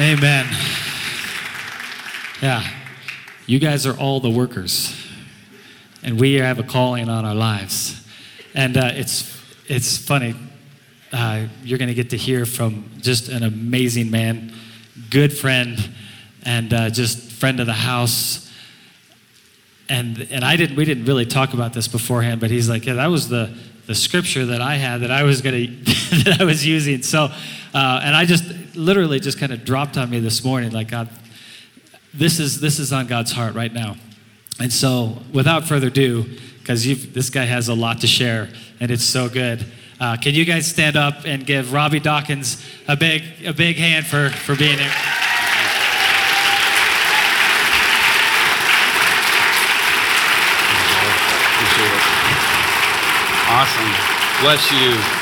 [0.00, 0.46] Amen.
[2.40, 2.66] Yeah.
[3.46, 4.96] You guys are all the workers,
[6.02, 8.02] and we have a calling on our lives.
[8.54, 10.34] And uh, it's, it's funny.
[11.12, 14.54] Uh, you're going to get to hear from just an amazing man,
[15.10, 15.78] good friend,
[16.42, 18.50] and uh, just friend of the house.
[19.90, 22.94] And, and I didn't, we didn't really talk about this beforehand, but he's like, yeah,
[22.94, 23.54] that was the,
[23.86, 27.02] the scripture that I had that I was going to, that I was using.
[27.02, 27.24] So,
[27.74, 31.08] uh, and I just literally just kind of dropped on me this morning, like, God,
[32.14, 33.96] this is, this is on God's heart right now.
[34.60, 36.24] And so, without further ado,
[36.58, 38.48] because this guy has a lot to share
[38.80, 39.64] and it's so good.
[40.00, 44.06] Uh, can you guys stand up and give Robby Dawkins a big, a big hand
[44.06, 44.92] for, for being here?
[53.54, 54.42] Awesome.
[54.42, 55.21] Bless you.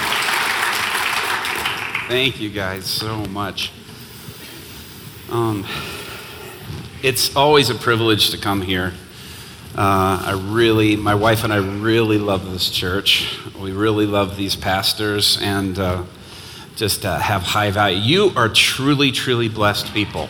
[2.10, 3.70] Thank you guys so much.
[5.30, 5.64] Um,
[7.04, 8.94] it's always a privilege to come here.
[9.76, 13.38] Uh, I really, my wife and I really love this church.
[13.60, 16.02] We really love these pastors and uh,
[16.74, 17.98] just uh, have high value.
[18.00, 20.28] You are truly, truly blessed people.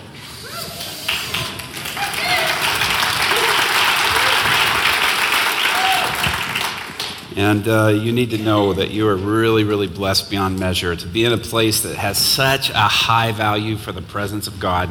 [7.40, 10.94] And uh, you need to know that you are really, really blessed beyond measure.
[10.94, 14.60] To be in a place that has such a high value for the presence of
[14.60, 14.90] God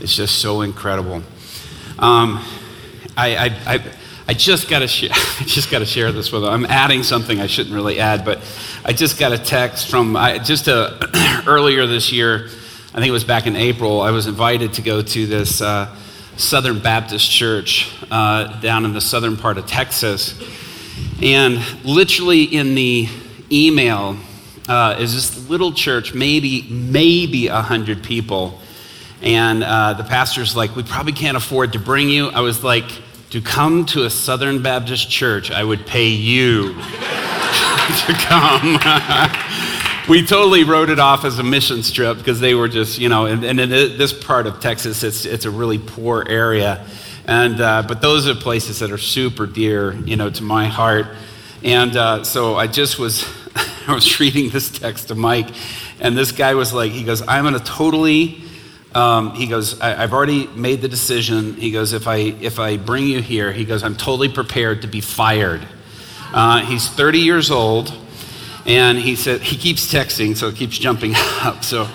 [0.00, 1.24] It's just so incredible.
[1.98, 2.40] Um,
[3.16, 3.84] I, I, I,
[4.28, 5.10] I, just got to share.
[5.12, 6.42] I just got to share this with.
[6.42, 6.52] Them.
[6.52, 8.38] I'm adding something I shouldn't really add, but
[8.84, 12.44] I just got a text from I, just a, earlier this year.
[12.94, 14.02] I think it was back in April.
[14.02, 15.92] I was invited to go to this uh,
[16.36, 20.40] Southern Baptist church uh, down in the southern part of Texas
[21.22, 23.08] and literally in the
[23.50, 24.16] email
[24.68, 28.60] uh, is this little church, maybe, maybe 100 people.
[29.22, 32.28] And uh, the pastor's like, We probably can't afford to bring you.
[32.28, 32.84] I was like,
[33.30, 38.78] To come to a Southern Baptist church, I would pay you to come.
[40.08, 43.26] we totally wrote it off as a mission trip because they were just, you know,
[43.26, 46.86] and, and in this part of Texas, it's, it's a really poor area.
[47.26, 51.08] And, uh, but those are places that are super dear, you know, to my heart.
[51.64, 53.26] And uh, so I just was,
[53.88, 55.48] I was reading this text to Mike,
[55.98, 58.42] and this guy was like, he goes, I'm going to totally,
[58.94, 61.54] um, he goes, I, have already made the decision.
[61.54, 64.88] He goes, if I, if I bring you here, he goes, I'm totally prepared to
[64.88, 65.66] be fired.
[66.32, 67.92] Uh, he's 30 years old,
[68.66, 71.64] and he said, he keeps texting, so it keeps jumping up.
[71.64, 71.88] So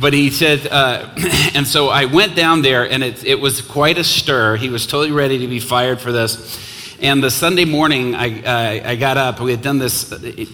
[0.00, 1.08] but he said, uh,
[1.54, 4.56] and so I went down there, and it, it was quite a stir.
[4.56, 6.60] He was totally ready to be fired for this.
[7.00, 9.40] And the Sunday morning, I, uh, I got up.
[9.40, 10.46] We had done this uh,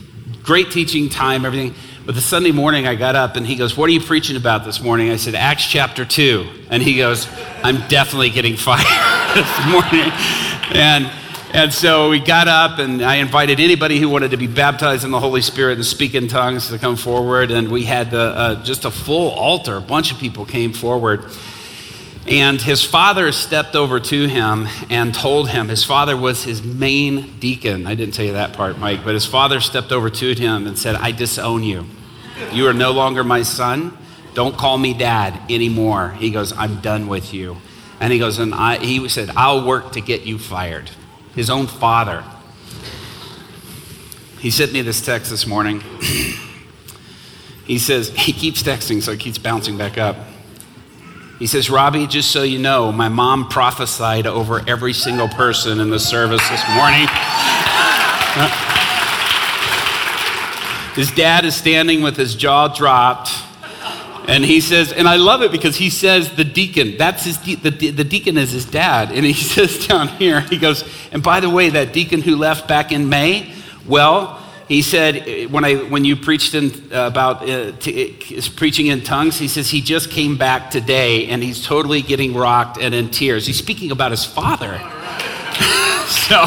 [0.43, 1.75] great teaching time, everything.
[2.07, 4.65] But the Sunday morning, I got up, and he goes, What are you preaching about
[4.65, 5.11] this morning?
[5.11, 6.67] I said, Acts chapter 2.
[6.71, 7.29] And he goes,
[7.63, 10.11] I'm definitely getting fired this morning.
[10.73, 11.11] And
[11.53, 15.11] and so we got up, and I invited anybody who wanted to be baptized in
[15.11, 17.51] the Holy Spirit and speak in tongues to come forward.
[17.51, 19.77] And we had the, uh, just a full altar.
[19.77, 21.25] A bunch of people came forward.
[22.29, 27.39] And his father stepped over to him and told him, his father was his main
[27.41, 27.87] deacon.
[27.87, 30.79] I didn't tell you that part, Mike, but his father stepped over to him and
[30.79, 31.87] said, I disown you.
[32.53, 33.97] You are no longer my son.
[34.35, 36.11] Don't call me dad anymore.
[36.11, 37.57] He goes, I'm done with you.
[37.99, 40.91] And he goes, and I, he said, I'll work to get you fired
[41.35, 42.25] his own father.
[44.39, 45.81] He sent me this text this morning.
[47.65, 50.17] he says, he keeps texting, so it keeps bouncing back up.
[51.39, 55.89] He says, Robby, just so you know, my mom prophesied over every single person in
[55.89, 57.09] the service this morning.
[60.95, 63.31] his dad is standing with his jaw dropped
[64.29, 67.57] and he says, and I love it because he says the deacon, that's his, de-
[67.57, 69.11] the, the deacon is his dad.
[69.11, 72.69] And he says down here, he goes, and by the way, that deacon who left
[72.69, 73.53] back in May,
[73.87, 74.37] well,
[74.69, 79.03] he said when I when you preached in, uh, about uh, t- uh, preaching in
[79.03, 83.11] tongues, he says he just came back today and he's totally getting rocked and in
[83.11, 83.49] tears.
[83.49, 84.79] He's speaking about his father.
[86.07, 86.47] so,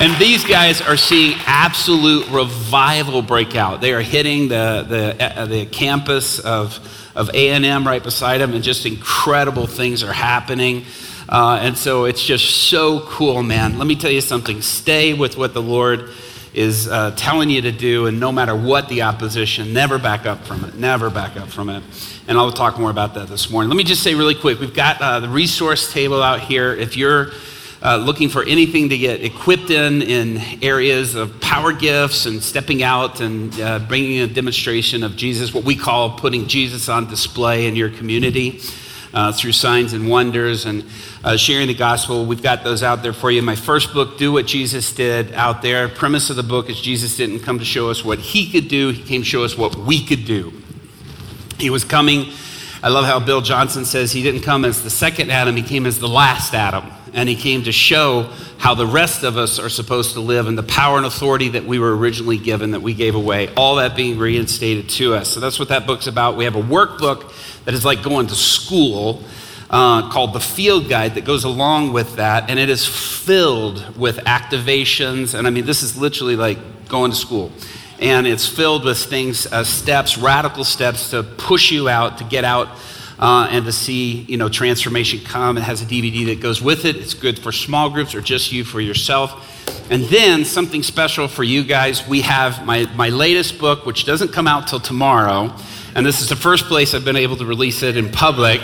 [0.00, 3.80] and these guys are seeing absolute revival break out.
[3.80, 6.78] They are hitting the the, uh, the campus of
[7.14, 10.84] of A&M right beside them, and just incredible things are happening.
[11.28, 13.78] Uh, and so it's just so cool, man.
[13.78, 14.62] Let me tell you something.
[14.62, 16.10] Stay with what the Lord
[16.54, 20.44] is uh, telling you to do, and no matter what the opposition, never back up
[20.44, 20.74] from it.
[20.74, 21.82] Never back up from it.
[22.28, 23.70] And I'll talk more about that this morning.
[23.70, 26.74] Let me just say really quick we've got uh, the resource table out here.
[26.74, 27.30] If you're
[27.82, 32.82] uh, looking for anything to get equipped in in areas of power gifts and stepping
[32.82, 37.66] out and uh, bringing a demonstration of Jesus, what we call putting Jesus on display
[37.66, 38.60] in your community
[39.12, 40.84] uh, through signs and wonders and
[41.24, 42.24] uh, sharing the gospel.
[42.24, 43.42] We've got those out there for you.
[43.42, 45.88] My first book, Do What Jesus Did, out there.
[45.88, 48.90] Premise of the book is Jesus didn't come to show us what he could do,
[48.90, 50.52] he came to show us what we could do.
[51.58, 52.32] He was coming.
[52.82, 55.84] I love how Bill Johnson says he didn't come as the second Adam, he came
[55.84, 56.84] as the last Adam.
[57.14, 60.56] And he came to show how the rest of us are supposed to live and
[60.56, 63.94] the power and authority that we were originally given, that we gave away, all that
[63.96, 65.28] being reinstated to us.
[65.28, 66.36] So that's what that book's about.
[66.36, 67.32] We have a workbook
[67.64, 69.22] that is like going to school.
[69.70, 74.18] Uh, called the Field Guide that goes along with that, and it is filled with
[74.18, 75.32] activations.
[75.32, 76.58] And I mean, this is literally like
[76.90, 77.50] going to school.
[77.98, 82.44] And it's filled with things, uh, steps, radical steps to push you out, to get
[82.44, 82.68] out
[83.18, 85.56] uh, and to see, you know, transformation come.
[85.58, 86.96] It has a DVD that goes with it.
[86.96, 89.48] It's good for small groups or just you for yourself.
[89.90, 92.06] And then something special for you guys.
[92.06, 95.54] We have my, my latest book, which doesn't come out till tomorrow
[95.94, 98.62] and this is the first place I've been able to release it in public.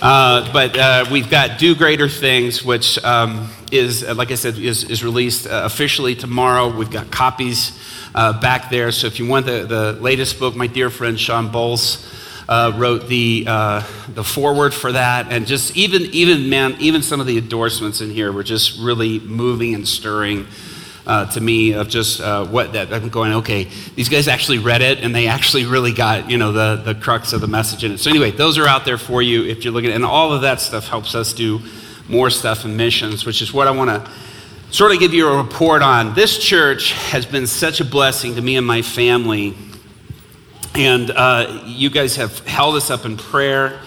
[0.00, 4.56] Uh, but uh, we've got Do Greater Things, which um, is, uh, like I said,
[4.56, 6.74] is, is released uh, officially tomorrow.
[6.74, 7.78] We've got copies
[8.14, 8.90] uh, back there.
[8.90, 12.08] So if you want the, the latest book, my dear friend Shawn Bolz
[12.52, 15.32] uh, wrote the, uh, the foreword for that.
[15.32, 19.20] And just even, even, man, even some of the endorsements in here were just really
[19.20, 20.46] moving and stirring
[21.06, 24.82] uh, to me of just uh, what that I'm going, okay, these guys actually read
[24.82, 27.92] it and they actually really got, you know, the, the crux of the message in
[27.92, 27.98] it.
[27.98, 30.60] So anyway, those are out there for you if you're looking, and all of that
[30.60, 31.58] stuff helps us do
[32.06, 34.10] more stuff in missions, which is what I want to
[34.70, 36.14] sort of give you a report on.
[36.14, 39.56] This church has been such a blessing to me and my family.
[40.74, 43.78] And uh, you guys have held us up in prayer,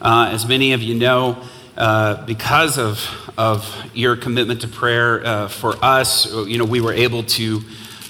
[0.00, 1.42] uh, as many of you know.
[1.76, 2.98] Uh, because of,
[3.36, 7.60] of your commitment to prayer uh, for us, you know, we were able to,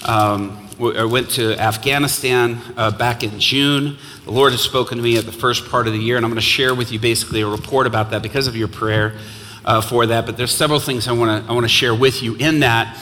[0.05, 3.97] um, I went to Afghanistan uh, back in June.
[4.23, 6.31] The Lord has spoken to me at the first part of the year, and I'm
[6.31, 9.17] going to share with you basically a report about that because of your prayer
[9.65, 10.25] uh, for that.
[10.25, 12.97] But there's several things I want to I want to share with you in that.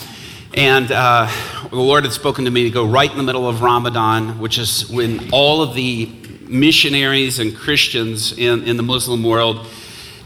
[0.53, 1.31] And uh,
[1.69, 4.57] the Lord had spoken to me to go right in the middle of Ramadan, which
[4.57, 6.09] is when all of the
[6.47, 9.67] missionaries and Christians in, in the Muslim world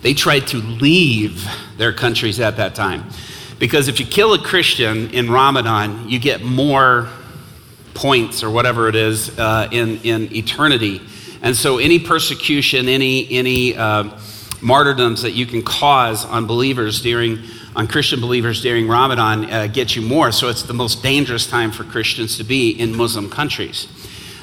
[0.04, 1.48] they tried to leave
[1.78, 3.06] their countries at that time.
[3.58, 7.08] Because if you kill a Christian in Ramadan, you get more
[7.94, 11.02] points or whatever it is uh, in, in eternity.
[11.42, 14.20] And so any persecution, any, any uh,
[14.62, 17.40] martyrdoms that you can cause on believers during,
[17.76, 20.32] on Christian believers during Ramadan uh, get you more.
[20.32, 23.88] So it's the most dangerous time for Christians to be in Muslim countries.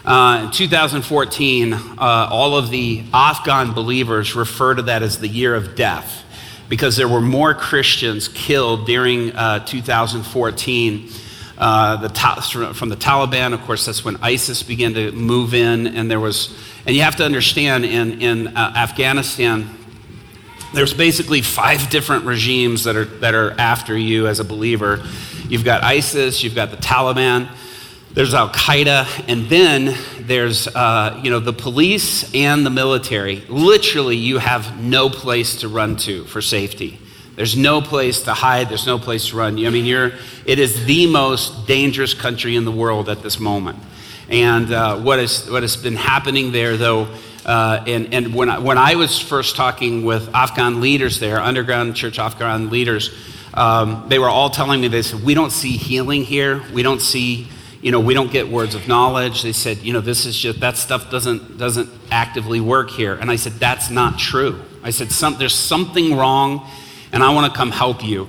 [0.04, 5.54] Uh, in 2014, uh, all of the Afghan believers refer to that as the year
[5.54, 6.24] of death
[6.70, 11.10] because there were more Christians killed during uh, 2014.
[11.58, 12.08] Uh, the
[12.74, 16.56] from the Taliban, of course, that's when ISIS began to move in, and there was,
[16.86, 19.68] and you have to understand, in in uh, Afghanistan,
[20.72, 25.04] there's basically five different regimes that are that are after you as a believer.
[25.48, 27.50] You've got ISIS, you've got the Taliban,
[28.12, 33.42] there's Al Qaeda, and then there's uh, you know the police and the military.
[33.48, 36.98] Literally, you have no place to run to for safety.
[37.36, 38.68] There's no place to hide.
[38.68, 39.64] There's no place to run.
[39.64, 40.12] I mean, you're.
[40.44, 43.78] It is the most dangerous country in the world at this moment.
[44.28, 47.08] And uh, what, is, what has been happening there, though,
[47.44, 51.96] uh, and, and when, I, when I was first talking with Afghan leaders there, underground
[51.96, 53.14] church Afghan leaders,
[53.54, 56.62] um, they were all telling me they said, We don't see healing here.
[56.72, 57.48] We don't see
[57.82, 59.42] you know, we don't get words of knowledge.
[59.42, 63.14] They said, you know, this is just, that stuff doesn't, doesn't actively work here.
[63.14, 64.60] And I said, that's not true.
[64.82, 66.68] I said, Some, there's something wrong,
[67.12, 68.28] and I want to come help you.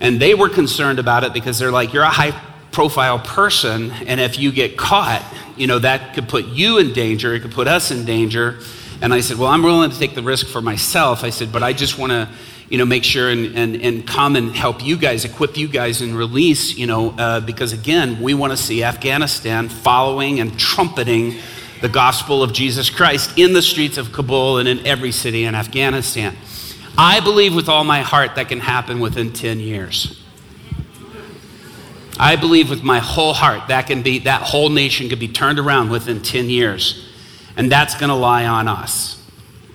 [0.00, 2.30] And they were concerned about it because they're like, you're a high
[2.70, 5.24] profile person, and if you get caught,
[5.56, 8.58] you know, that could put you in danger, it could put us in danger.
[9.00, 11.24] And I said, well, I'm willing to take the risk for myself.
[11.24, 12.28] I said, but I just want to
[12.68, 16.02] you know, make sure and, and, and come and help you guys, equip you guys
[16.02, 21.36] and release, you know, uh, because again, we want to see Afghanistan following and trumpeting
[21.80, 25.54] the gospel of Jesus Christ in the streets of Kabul and in every city in
[25.54, 26.36] Afghanistan.
[26.96, 30.22] I believe with all my heart that can happen within 10 years.
[32.18, 35.58] I believe with my whole heart that can be that whole nation could be turned
[35.58, 37.08] around within 10 years.
[37.56, 39.22] And that's going to lie on us.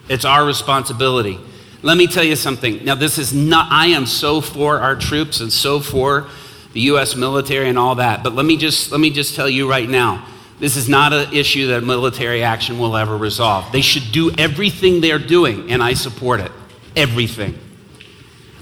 [0.10, 1.40] It's our responsibility.
[1.82, 2.84] Let me tell you something.
[2.86, 6.28] Now, this is not, I am so for our troops and so for
[6.74, 7.16] the U.S.
[7.16, 10.26] military and all that, but let me just, let me just tell you right now
[10.60, 13.70] this is not an issue that military action will ever resolve.
[13.72, 16.52] They should do everything they're doing, and I support it.
[16.96, 17.60] Everything.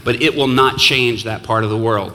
[0.04, 2.14] but it will not change that part of the world.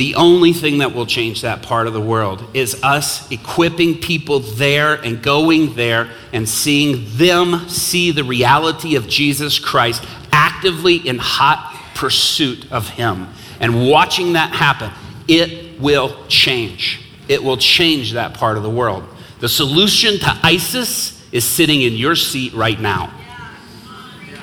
[0.00, 4.40] The only thing that will change that part of the world is us equipping people
[4.40, 10.02] there and going there and seeing them see the reality of Jesus Christ
[10.32, 13.28] actively in hot pursuit of Him.
[13.60, 14.90] And watching that happen,
[15.28, 17.02] it will change.
[17.28, 19.04] It will change that part of the world.
[19.40, 23.12] The solution to ISIS is sitting in your seat right now.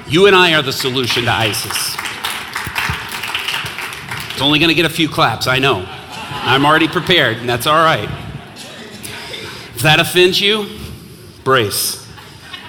[0.08, 2.07] You and I are the solution to ISIS.
[4.38, 5.84] It's only going to get a few claps, I know.
[5.90, 8.08] I'm already prepared, and that's all right.
[8.54, 10.70] If that offends you,
[11.44, 12.08] brace.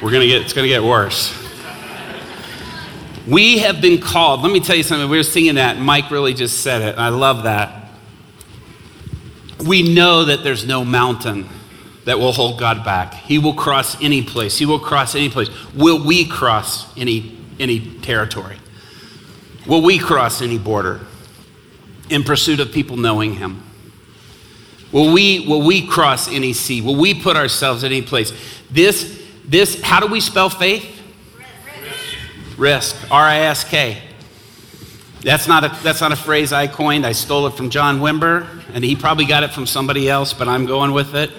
[0.01, 1.31] We're going to get, it's going to get worse.
[3.27, 4.41] We have been called.
[4.41, 5.11] Let me tell you something.
[5.11, 6.97] We were singing that, Mike really just said it.
[6.97, 7.91] I love that.
[9.63, 11.51] We know that there's no mountain
[12.07, 13.13] that will hold God back.
[13.13, 14.57] He will cross any place.
[14.57, 15.51] He will cross any place.
[15.75, 18.57] Will we cross any, any territory?
[19.67, 21.03] Will we cross any border?
[22.11, 23.63] In pursuit of people knowing him?
[24.93, 26.81] Will we, will we cross any sea?
[26.81, 28.33] Will we put ourselves in any place?
[28.71, 30.95] This, this, how do we spell faith?
[32.57, 32.97] Risk.
[33.11, 34.03] R I S K.
[35.21, 37.05] That's not, a, that's not a phrase I coined.
[37.05, 40.49] I stole it from John Wimber, and he probably got it from somebody else, but
[40.49, 41.31] I'm going with it.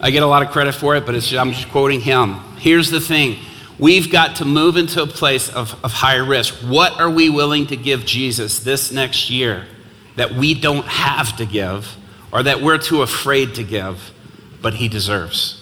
[0.00, 2.40] I get a lot of credit for it, but I'm just quoting him.
[2.56, 3.38] Here's the thing
[3.78, 6.54] we've got to move into a place of, of high risk.
[6.56, 9.66] What are we willing to give Jesus this next year?
[10.16, 11.96] That we don't have to give
[12.32, 14.12] or that we're too afraid to give,
[14.60, 15.60] but He deserves?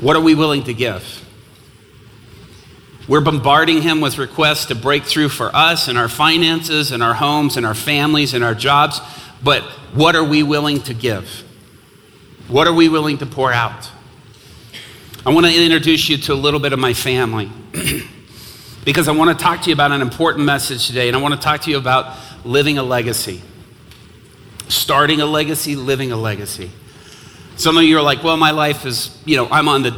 [0.00, 1.22] What are we willing to give?
[3.08, 7.14] We're bombarding him with requests to break through for us and our finances and our
[7.14, 9.00] homes and our families and our jobs.
[9.42, 11.44] But what are we willing to give?
[12.48, 13.90] What are we willing to pour out?
[15.26, 17.50] I want to introduce you to a little bit of my family
[18.84, 21.34] because I want to talk to you about an important message today, and I want
[21.34, 23.42] to talk to you about living a legacy.
[24.68, 26.70] Starting a legacy, living a legacy.
[27.56, 29.96] Some of you are like, well, my life is, you know, I'm on the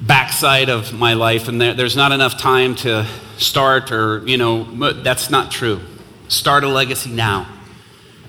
[0.00, 4.92] backside of my life and there, there's not enough time to start or, you know,
[5.02, 5.80] that's not true.
[6.28, 7.46] Start a legacy now.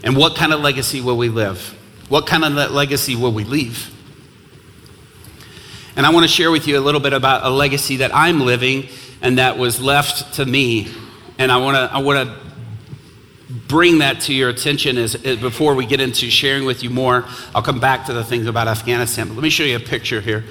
[0.03, 1.77] And what kind of legacy will we live?
[2.09, 3.89] What kind of legacy will we leave?
[5.95, 8.41] And I want to share with you a little bit about a legacy that I'm
[8.41, 8.88] living
[9.21, 10.89] and that was left to me.
[11.38, 12.50] And I want to, I want to
[13.67, 17.25] bring that to your attention as, before we get into sharing with you more.
[17.53, 20.22] I'll come back to the things about Afghanistan, but let me show you a picture
[20.22, 20.43] here.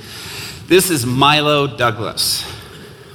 [0.66, 2.44] This is Milo Douglas.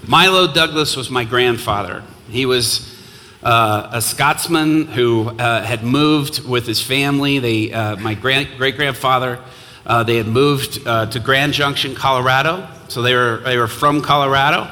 [0.07, 2.03] Milo Douglas was my grandfather.
[2.29, 2.95] He was
[3.43, 7.39] uh, a Scotsman who uh, had moved with his family.
[7.39, 9.39] They, uh, my great grandfather,
[9.85, 12.67] uh, they had moved uh, to Grand Junction, Colorado.
[12.87, 14.67] So they were, they were from Colorado.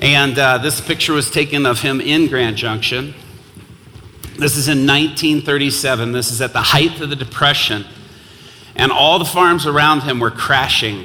[0.00, 3.14] And uh, this picture was taken of him in Grand Junction.
[4.40, 6.12] This is in 1937.
[6.12, 7.84] This is at the height of the Depression.
[8.74, 11.04] And all the farms around him were crashing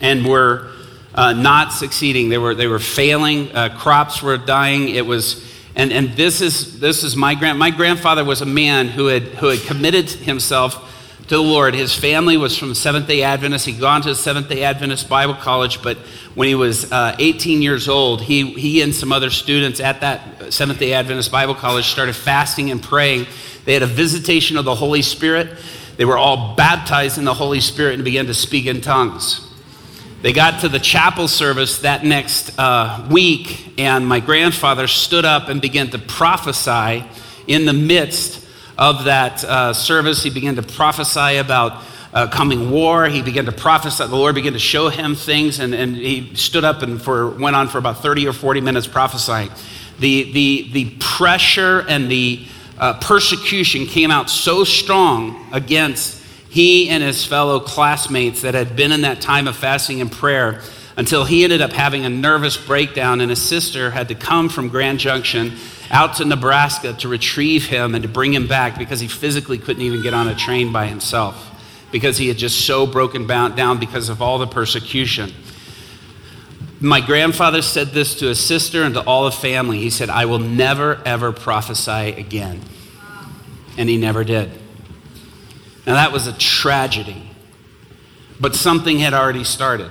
[0.00, 0.70] and were
[1.14, 2.30] uh, not succeeding.
[2.30, 3.54] They were, they were failing.
[3.54, 4.88] Uh, crops were dying.
[4.88, 5.44] It was,
[5.76, 9.24] and, and this is, this is my grand, my grandfather was a man who had,
[9.24, 10.90] who had committed himself
[11.28, 11.74] to the Lord.
[11.74, 13.64] His family was from Seventh day Adventist.
[13.64, 15.96] He'd gone to Seventh day Adventist Bible College, but
[16.34, 20.52] when he was uh, 18 years old, he, he and some other students at that
[20.52, 23.26] Seventh day Adventist Bible College started fasting and praying.
[23.64, 25.48] They had a visitation of the Holy Spirit.
[25.96, 29.40] They were all baptized in the Holy Spirit and began to speak in tongues.
[30.20, 35.48] They got to the chapel service that next uh, week, and my grandfather stood up
[35.48, 37.04] and began to prophesy
[37.46, 38.43] in the midst
[38.78, 43.06] of that uh, service, he began to prophesy about uh, coming war.
[43.06, 44.06] He began to prophesy.
[44.06, 47.56] The Lord began to show him things, and, and he stood up and for, went
[47.56, 49.50] on for about 30 or 40 minutes prophesying.
[49.98, 52.46] The, the, the pressure and the
[52.78, 58.92] uh, persecution came out so strong against he and his fellow classmates that had been
[58.92, 60.60] in that time of fasting and prayer
[60.96, 64.68] until he ended up having a nervous breakdown, and his sister had to come from
[64.68, 65.52] Grand Junction
[65.90, 69.82] out to Nebraska to retrieve him and to bring him back because he physically couldn't
[69.82, 71.50] even get on a train by himself
[71.92, 75.32] because he had just so broken down because of all the persecution.
[76.80, 79.78] My grandfather said this to his sister and to all the family.
[79.78, 82.60] He said, I will never, ever prophesy again.
[83.78, 84.50] And he never did.
[85.86, 87.30] Now, that was a tragedy.
[88.40, 89.90] But something had already started.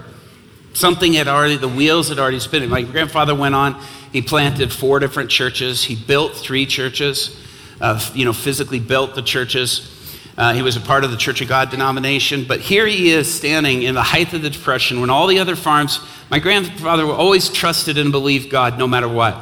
[0.73, 2.69] Something had already, the wheels had already spinning.
[2.69, 5.83] My grandfather went on, he planted four different churches.
[5.83, 7.39] He built three churches,
[7.79, 9.89] uh, you know, physically built the churches.
[10.35, 12.45] Uh, he was a part of the Church of God denomination.
[12.47, 15.55] But here he is standing in the height of the Depression when all the other
[15.55, 15.99] farms,
[16.31, 19.37] my grandfather always trusted and believed God no matter what.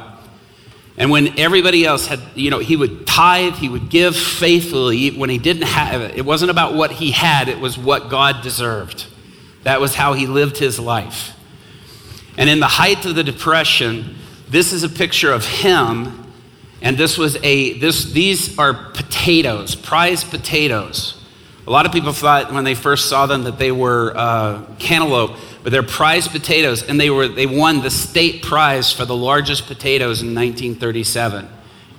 [0.98, 5.30] And when everybody else had, you know, he would tithe, he would give faithfully when
[5.30, 6.16] he didn't have it.
[6.16, 9.06] It wasn't about what he had, it was what God deserved.
[9.62, 11.38] That was how he lived his life.
[12.36, 14.16] And in the height of the depression,
[14.48, 16.22] this is a picture of him
[16.82, 21.18] and this was a this these are potatoes prized potatoes
[21.66, 25.36] a lot of people thought when they first saw them that they were uh, cantaloupe
[25.62, 29.66] but they're prized potatoes and they were they won the state prize for the largest
[29.66, 31.48] potatoes in 1937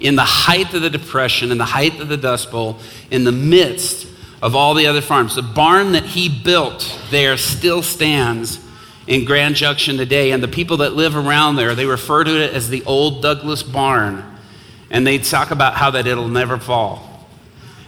[0.01, 2.77] in the height of the depression in the height of the dust bowl
[3.09, 4.07] in the midst
[4.43, 8.59] of all the other farms the barn that he built there still stands
[9.07, 12.53] in grand junction today and the people that live around there they refer to it
[12.53, 14.23] as the old douglas barn
[14.93, 17.27] and they talk about how that it'll never fall.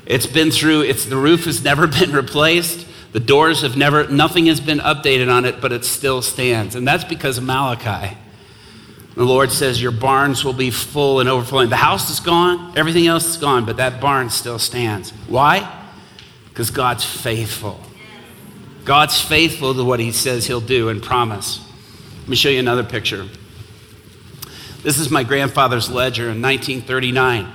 [0.06, 2.86] It's been through, it's, the roof has never been replaced.
[3.14, 6.76] The doors have never, nothing has been updated on it, but it still stands.
[6.76, 8.18] And that's because of Malachi.
[9.16, 11.70] The Lord says, Your barns will be full and overflowing.
[11.70, 15.12] The house is gone, everything else is gone, but that barn still stands.
[15.30, 15.84] Why?
[16.56, 17.82] Because God's faithful.
[18.86, 21.60] God's faithful to what He says He'll do and promise.
[22.22, 23.28] Let me show you another picture.
[24.82, 27.52] This is my grandfather's ledger in 1939.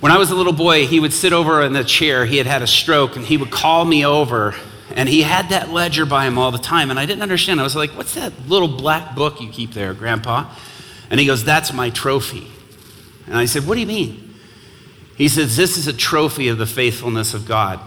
[0.00, 2.26] When I was a little boy, he would sit over in the chair.
[2.26, 4.56] He had had a stroke, and he would call me over,
[4.96, 6.90] and he had that ledger by him all the time.
[6.90, 7.60] And I didn't understand.
[7.60, 10.52] I was like, What's that little black book you keep there, Grandpa?
[11.10, 12.48] And he goes, That's my trophy.
[13.28, 14.34] And I said, What do you mean?
[15.16, 17.78] He says, This is a trophy of the faithfulness of God.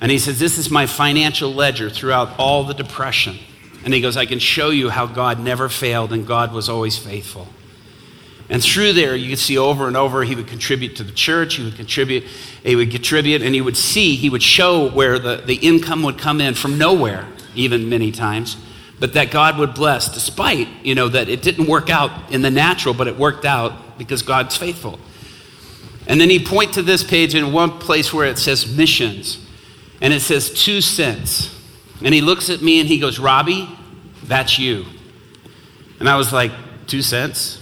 [0.00, 3.38] And he says, This is my financial ledger throughout all the depression.
[3.84, 6.98] And he goes, I can show you how God never failed and God was always
[6.98, 7.48] faithful.
[8.50, 11.54] And through there, you could see over and over, he would contribute to the church,
[11.54, 12.24] he would contribute,
[12.64, 16.18] he would contribute, and he would see, he would show where the, the income would
[16.18, 18.56] come in from nowhere, even many times,
[18.98, 22.50] but that God would bless, despite, you know, that it didn't work out in the
[22.50, 24.98] natural, but it worked out because God's faithful.
[26.08, 29.38] And then he point to this page in one place where it says missions,
[30.00, 31.56] and it says two cents.
[32.02, 33.68] And he looks at me and he goes, Robby,
[34.24, 34.86] that's you.
[35.98, 36.52] And I was like,
[36.86, 37.60] two cents?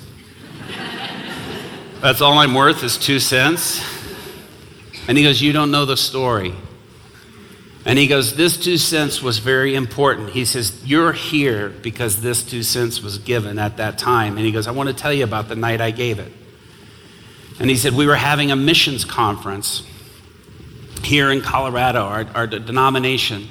[2.00, 3.84] That's all I'm worth is two cents.
[5.08, 6.54] And he goes, You don't know the story.
[7.84, 10.30] And he goes, This two cents was very important.
[10.30, 14.36] He says, You're here because this two cents was given at that time.
[14.36, 16.32] And he goes, I want to tell you about the night I gave it.
[17.58, 19.82] And he said, We were having a missions conference
[21.08, 23.48] here in Colorado, our, our denomination.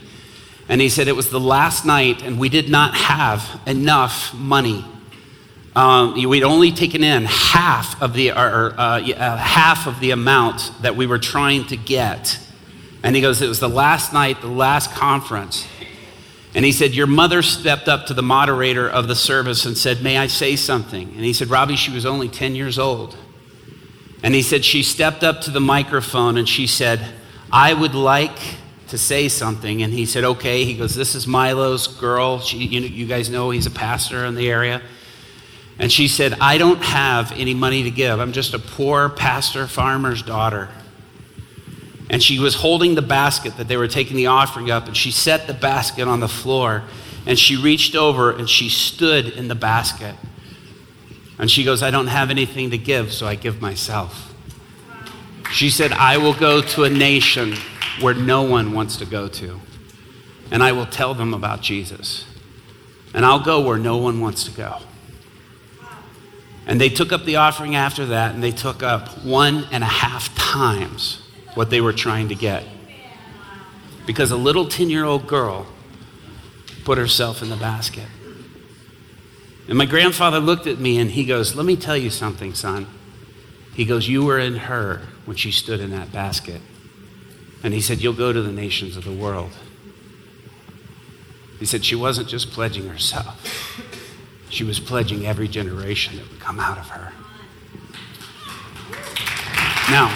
[0.70, 4.86] And he said, It was the last night, and we did not have enough money
[5.78, 10.72] um, we'd only taken in half of the or, uh, uh, half of the amount
[10.82, 12.39] that we were trying to get.
[13.04, 15.67] And he goes, it was the last night, the last conference.
[16.56, 20.02] And he said, Your mother stepped up to the moderator of the service and said,
[20.02, 21.10] May I say something?
[21.10, 23.15] And he said, Robby, she was only 10 years old.
[24.24, 27.13] And he said, She stepped up to the microphone and she said,
[27.51, 28.39] I would like
[28.89, 29.83] to say something.
[29.83, 30.63] And he said, Okay.
[30.63, 32.39] He goes, This is Milo's girl.
[32.39, 34.81] She, you, you guys know he's a pastor in the area.
[35.79, 38.19] And she said, I don't have any money to give.
[38.19, 40.69] I'm just a poor pastor farmer's daughter.
[42.10, 45.12] And she was holding the basket that they were taking the offering up, and she
[45.12, 46.83] set the basket on the floor.
[47.25, 50.15] And she reached over and she stood in the basket.
[51.38, 54.33] And she goes, I don't have anything to give, so I give myself.
[55.51, 57.55] She said, I will go to a nation
[58.01, 59.60] where no one wants to go to,
[60.51, 62.25] and I will tell them about Jesus.
[63.13, 64.79] And I'll go where no one wants to go.
[66.67, 69.88] And they took up the offering after that, and they took up one and a
[69.88, 71.21] half times
[71.55, 72.65] what they were trying to get.
[74.05, 75.65] Because a little 10 year old girl
[76.83, 78.07] put herself in the basket.
[79.67, 82.88] And my grandfather looked at me and he goes, Let me tell you something, son.
[83.78, 86.62] He goes, You were in her when she stood in that basket.
[87.62, 89.52] And he said, You'll go to the nations of the world.
[91.60, 93.80] He said, She wasn't just pledging herself.
[94.50, 97.13] She was pledging every generation that would come out of her.
[99.92, 100.08] Now,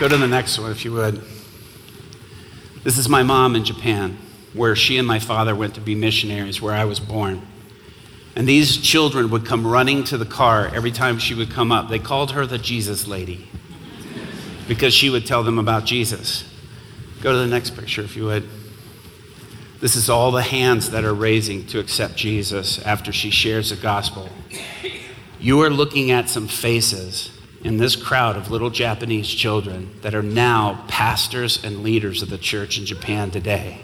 [0.00, 1.22] go to the next one if you would.
[2.82, 4.18] This is my mom in Japan,
[4.54, 7.46] where she and my father went to be missionaries, where I was born.
[8.34, 11.88] And these children would come running to the car every time she would come up.
[11.90, 13.48] They called her the Jesus lady
[14.66, 16.44] because she would tell them about Jesus.
[17.20, 18.48] Go to the next picture if you would.
[19.80, 23.76] This is all the hands that are raising to accept Jesus after she shares the
[23.76, 24.28] gospel.
[25.40, 27.30] You are looking at some faces
[27.64, 32.38] in this crowd of little Japanese children that are now pastors and leaders of the
[32.38, 33.80] church in Japan today.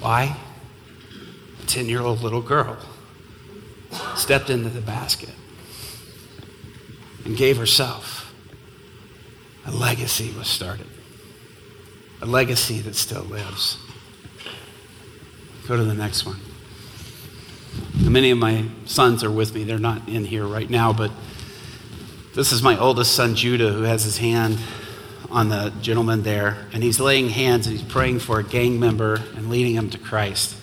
[0.00, 0.36] Why?
[1.70, 2.78] A 10 year old little girl
[4.16, 5.34] stepped into the basket
[7.24, 8.34] and gave herself,
[9.64, 10.88] a legacy was started.
[12.22, 13.78] A legacy that still lives.
[15.68, 16.40] Go to the next one.
[17.94, 19.62] Many of my sons are with me.
[19.62, 21.12] They're not in here right now, but
[22.34, 24.58] this is my oldest son, Judah, who has his hand
[25.30, 29.22] on the gentleman there, and he's laying hands and he's praying for a gang member
[29.36, 30.56] and leading him to Christ.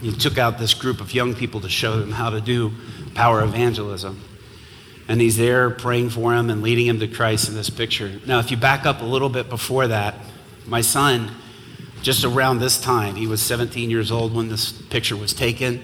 [0.00, 2.72] He took out this group of young people to show them how to do
[3.14, 4.20] power evangelism.
[5.08, 8.20] And he's there praying for him and leading him to Christ in this picture.
[8.26, 10.14] Now, if you back up a little bit before that,
[10.66, 11.32] my son,
[12.00, 15.82] just around this time, he was 17 years old when this picture was taken.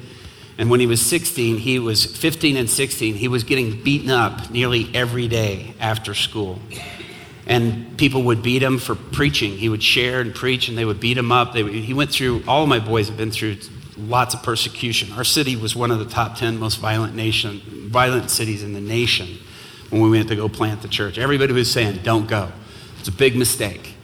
[0.59, 4.51] And when he was 16, he was 15 and 16, he was getting beaten up
[4.51, 6.61] nearly every day after school.
[7.47, 9.59] And people would beat him for preaching.
[9.59, 11.53] He would share and preach, and they would beat him up.
[11.53, 13.57] They, he went through, all my boys have been through
[13.97, 15.13] lots of persecution.
[15.13, 18.81] Our city was one of the top 10 most violent, nation, violent cities in the
[18.81, 19.39] nation
[19.91, 21.19] when we went to go plant the church.
[21.19, 22.51] Everybody was saying, don't go.
[22.99, 23.95] It's a big mistake.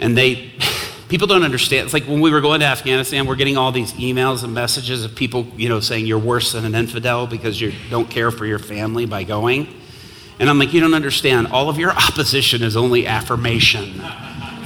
[0.00, 0.52] And they,
[1.08, 1.84] people don't understand.
[1.84, 5.04] It's like when we were going to Afghanistan, we're getting all these emails and messages
[5.04, 8.46] of people, you know, saying you're worse than an infidel because you don't care for
[8.46, 9.68] your family by going.
[10.40, 11.48] And I'm like, you don't understand.
[11.48, 14.00] All of your opposition is only affirmation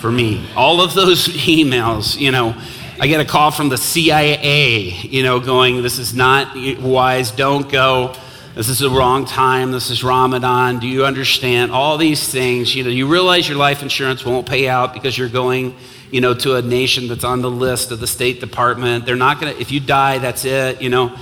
[0.00, 0.46] for me.
[0.54, 2.54] All of those emails, you know,
[3.02, 7.68] I get a call from the CIA, you know, going, this is not wise, don't
[7.68, 8.14] go.
[8.54, 9.72] This is the wrong time.
[9.72, 10.78] This is Ramadan.
[10.78, 11.72] Do you understand?
[11.72, 15.28] All these things, you know, you realize your life insurance won't pay out because you're
[15.28, 15.74] going,
[16.12, 19.04] you know, to a nation that's on the list of the State Department.
[19.04, 21.12] They're not going to, if you die, that's it, you know.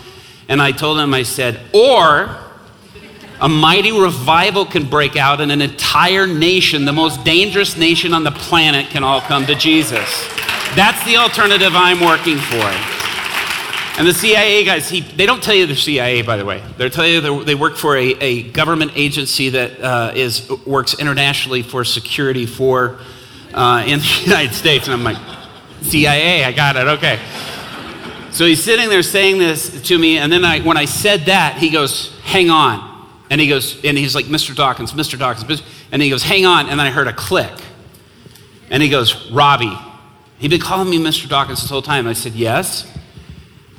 [0.51, 2.37] And I told him, I said, or
[3.41, 8.23] a mighty revival can break out and an entire nation, the most dangerous nation on
[8.23, 10.29] the planet, can all come to Jesus.
[10.77, 13.01] That's the alternative I'm working for.
[13.99, 16.63] And the CIA guys, he, they don't tell you they're CIA, by the way.
[16.79, 21.63] They tell you they work for a, a government agency that uh, is, works internationally
[21.63, 22.99] for security for
[23.53, 24.87] uh, in the United States.
[24.87, 25.19] And I'm like,
[25.83, 27.19] CIA, I got it, okay.
[28.31, 31.59] So he's sitting there saying this to me, and then I, when I said that,
[31.59, 33.09] he goes, hang on.
[33.29, 34.55] And he goes, and he's like, Mr.
[34.55, 35.19] Dawkins, Mr.
[35.19, 36.69] Dawkins, and he goes, hang on.
[36.69, 37.53] And then I heard a click.
[38.71, 39.77] And he goes, Robby.
[40.41, 41.29] He'd been calling me Mr.
[41.29, 42.07] Dawkins this whole time.
[42.07, 42.91] I said, yes.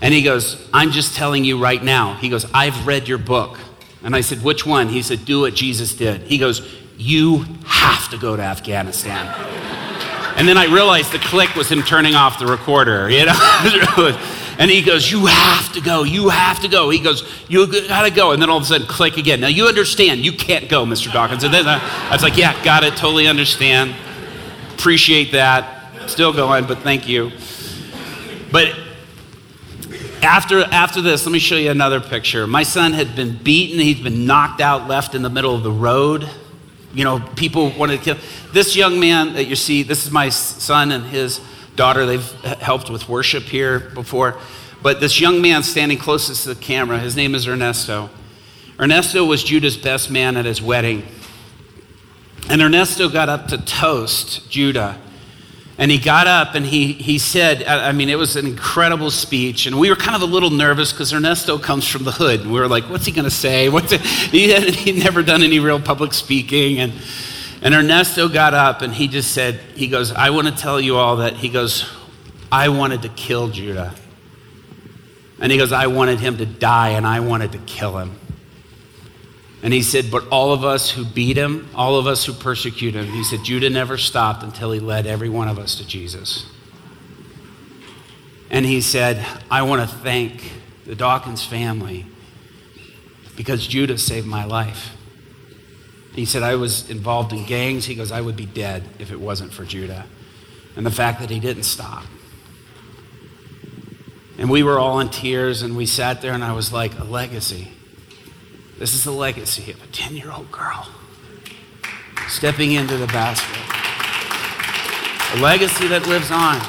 [0.02, 2.16] And he goes, I'm just telling you right now.
[2.16, 3.60] He goes, I've read your book.
[4.04, 4.90] And I said, Which one?
[4.90, 6.22] He said, Do what Jesus did.
[6.24, 9.28] He goes, You have to go to Afghanistan.
[10.38, 14.20] and then I realized the click was him turning off the recorder, you know?
[14.58, 16.04] and he goes, You have to go.
[16.04, 16.90] You have to go.
[16.90, 18.32] He goes, You got to go.
[18.32, 19.40] And then all of a sudden, click again.
[19.40, 20.26] Now, you understand.
[20.26, 21.14] You can't go, Mr.
[21.14, 21.44] Dawkins.
[21.44, 22.96] And then I was like, Yeah, got it.
[22.96, 23.94] Totally understand.
[24.74, 25.81] Appreciate that.
[26.12, 27.32] Still going, but thank you.
[28.52, 28.78] But
[30.22, 32.46] after, after this, let me show you another picture.
[32.48, 35.72] My son had been beaten, he's been knocked out, left in the middle of the
[35.72, 36.30] road.
[36.94, 38.18] You know, people wanted to kill.
[38.52, 41.40] This young man that you see, this is my son and his
[41.78, 42.06] daughter.
[42.06, 44.38] They've helped with worship here before.
[44.84, 48.10] But this young man standing closest to the camera, his name is Ernesto.
[48.78, 51.06] Ernesto was Judah's best man at his wedding.
[52.50, 55.00] And Ernesto got up to toast Judah
[55.78, 59.66] and he got up and he, he said, I mean, it was an incredible speech.
[59.66, 62.42] And we were kind of a little nervous because Ernesto comes from the hood.
[62.42, 63.70] And we were like, what's he going to say?
[63.70, 64.02] What's it?
[64.02, 66.80] He had he'd never done any real public speaking.
[66.80, 66.94] And,
[67.62, 70.98] and Ernesto got up and he just said, he goes, I want to tell you
[70.98, 71.34] all that.
[71.36, 71.90] He goes,
[72.52, 73.96] I wanted to kill Judah.
[75.40, 78.16] And he goes, I wanted him to die and I wanted to kill him.
[79.64, 82.96] And he said, But all of us who beat him, all of us who persecute
[82.96, 86.46] him, he said, Judah never stopped until he led every one of us to Jesus.
[88.50, 90.52] And he said, I want to thank
[90.86, 92.06] the Dawkins family
[93.38, 94.96] because Judah saved my life.
[96.14, 97.86] He said, I was involved in gangs.
[97.86, 100.06] He goes, I would be dead if it wasn't for Judah.
[100.76, 102.04] And the fact that he didn't stop.
[104.38, 107.04] And we were all in tears, and we sat there, and I was like, a
[107.04, 107.72] legacy.
[108.82, 110.90] This is the legacy of a 10 year old girl
[112.28, 113.56] stepping into the basket.
[115.36, 116.60] A legacy that lives on.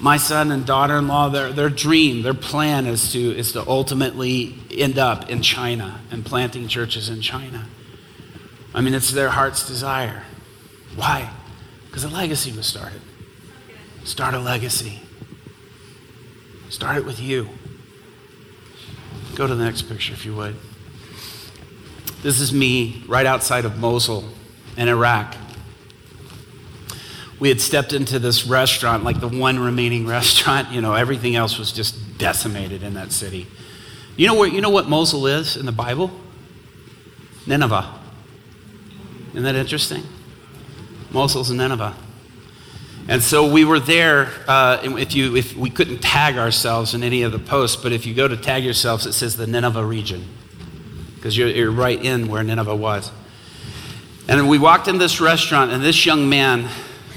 [0.00, 3.68] My son and daughter in law, their, their dream, their plan is to, is to
[3.68, 7.66] ultimately end up in China and planting churches in China.
[8.72, 10.22] I mean, it's their heart's desire.
[10.94, 11.28] Why?
[11.86, 13.00] Because a legacy was started.
[14.04, 15.00] Start a legacy.
[16.68, 17.48] Start it with you.
[19.34, 20.54] Go to the next picture, if you would.
[22.22, 24.24] This is me right outside of Mosul
[24.76, 25.36] in Iraq.
[27.38, 30.70] We had stepped into this restaurant, like the one remaining restaurant.
[30.70, 33.46] You know, everything else was just decimated in that city.
[34.16, 36.10] You know, where, you know what Mosul is in the Bible?
[37.46, 37.98] Nineveh.
[39.30, 40.02] Isn't that interesting?
[41.10, 41.94] Mosul's in Nineveh.
[43.08, 44.28] And so we were there.
[44.46, 48.06] Uh, if you, if we couldn't tag ourselves in any of the posts, but if
[48.06, 50.28] you go to tag yourselves, it says the Nineveh region,
[51.20, 53.12] because you're, you're right in where Nineveh was.
[54.26, 56.66] And we walked in this restaurant, and this young man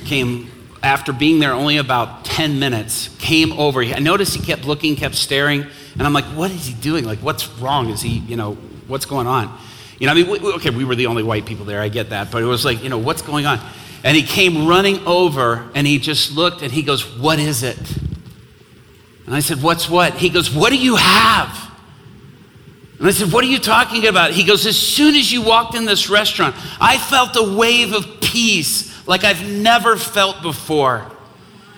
[0.03, 0.51] came
[0.83, 3.81] after being there only about 10 minutes, came over.
[3.81, 5.65] I noticed he kept looking, kept staring,
[5.97, 7.05] and I'm like, what is he doing?
[7.05, 7.89] Like, what's wrong?
[7.89, 8.55] Is he, you know,
[8.87, 9.57] what's going on?
[9.99, 12.09] You know, I mean, we, okay, we were the only white people there, I get
[12.09, 13.59] that, but it was like, you know, what's going on?
[14.03, 17.79] And he came running over and he just looked and he goes, What is it?
[19.25, 20.15] And I said, What's what?
[20.15, 21.62] He goes, What do you have?
[23.03, 24.31] And I said, What are you talking about?
[24.31, 28.21] He goes, As soon as you walked in this restaurant, I felt a wave of
[28.21, 31.11] peace like I've never felt before.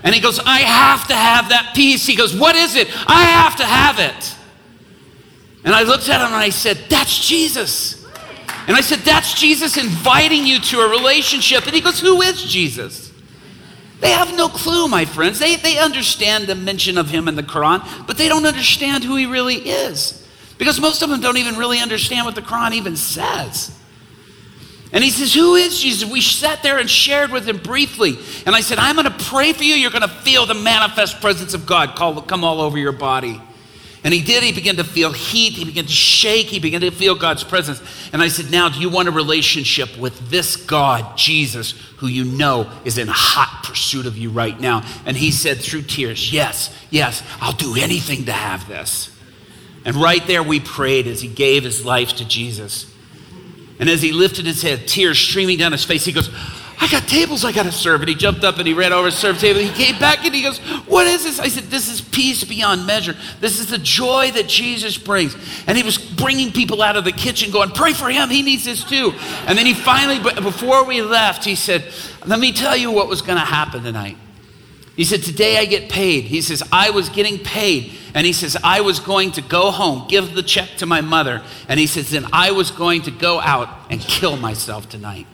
[0.04, 2.06] And he goes, I have to have that peace.
[2.06, 2.90] He goes, What is it?
[3.08, 4.36] I have to have it.
[5.64, 8.06] And I looked at him and I said, That's Jesus.
[8.68, 11.66] And I said, That's Jesus inviting you to a relationship.
[11.66, 13.12] And he goes, Who is Jesus?
[14.00, 15.40] They have no clue, my friends.
[15.40, 19.16] They, they understand the mention of him in the Quran, but they don't understand who
[19.16, 20.22] he really is.
[20.58, 23.78] Because most of them don't even really understand what the Quran even says.
[24.92, 26.10] And he says, Who is Jesus?
[26.10, 28.18] We sat there and shared with him briefly.
[28.46, 29.74] And I said, I'm going to pray for you.
[29.74, 33.42] You're going to feel the manifest presence of God come all over your body.
[34.06, 34.44] And he did.
[34.44, 35.54] He began to feel heat.
[35.54, 36.46] He began to shake.
[36.46, 37.82] He began to feel God's presence.
[38.14, 42.24] And I said, Now, do you want a relationship with this God, Jesus, who you
[42.24, 44.84] know is in hot pursuit of you right now?
[45.08, 49.15] And he said through tears, Yes, yes, I'll do anything to have this.
[49.86, 52.92] And right there we prayed as he gave his life to Jesus.
[53.80, 56.30] And as he lifted his head, tears streaming down his face, he goes,
[56.80, 58.02] I got tables I got to serve.
[58.02, 59.60] And he jumped up and he ran over to serve table.
[59.60, 61.40] He came back and he goes, What is this?
[61.40, 63.16] I said, This is peace beyond measure.
[63.40, 65.36] This is the joy that Jesus brings.
[65.68, 68.30] And he was bringing people out of the kitchen going, Pray for him.
[68.30, 69.14] He needs this too.
[69.48, 71.86] And then he finally, before we left, he said,
[72.26, 74.18] Let me tell you what was going to happen tonight.
[74.96, 76.26] He said, Today I get paid.
[76.26, 77.92] He says, I was getting paid.
[78.14, 81.42] And he says, I was going to go home, give the check to my mother.
[81.68, 85.28] And he says, Then I was going to go out and kill myself tonight.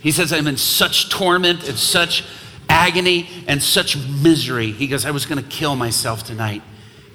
[0.00, 2.24] He says, I'm in such torment and such
[2.68, 4.70] agony and such misery.
[4.70, 6.62] He goes, I was going to kill myself tonight.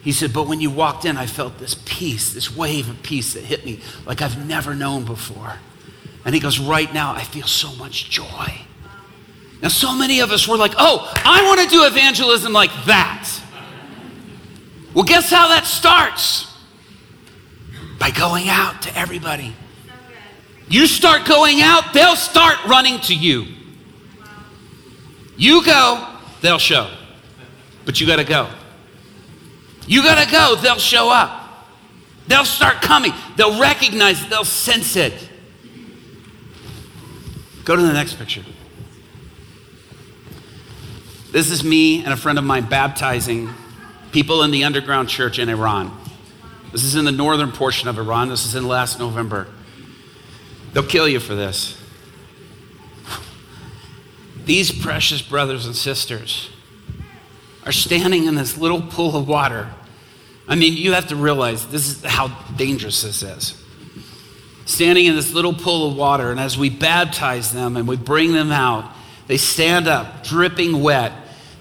[0.04, 3.34] He said, but when you walked in, I felt this peace, this wave of peace
[3.34, 5.58] that hit me like I've never known before.
[6.24, 8.62] And he goes, right now, I feel so much joy.
[9.62, 13.30] Now, so many of us were like, oh, I want to do evangelism like that.
[14.94, 16.54] Well, guess how that starts?
[18.00, 19.56] By going out to everybody
[20.68, 23.46] you start going out, they'll start running to you.
[25.38, 26.90] You go, they'll show.
[27.86, 28.50] But you got to go.
[29.88, 31.44] You got to go, they'll show up.
[32.28, 33.14] They'll start coming.
[33.36, 35.30] They'll recognize it, they'll sense it.
[37.64, 38.44] Go to the next picture.
[41.36, 43.50] This is me and a friend of mine baptizing
[44.14, 45.92] people in the underground church in Iran.
[46.72, 48.30] This is in the northern portion of Iran.
[48.30, 49.46] This is in last November.
[50.72, 51.78] They'll kill you for this.
[54.46, 56.52] These precious brothers and sisters
[57.66, 59.70] are standing in this little pool of water.
[60.48, 63.62] I mean, you have to realize this is how dangerous this is.
[64.64, 68.32] Standing in this little pool of water, and as we baptize them and we bring
[68.32, 68.90] them out,
[69.28, 71.12] they stand up, dripping wet.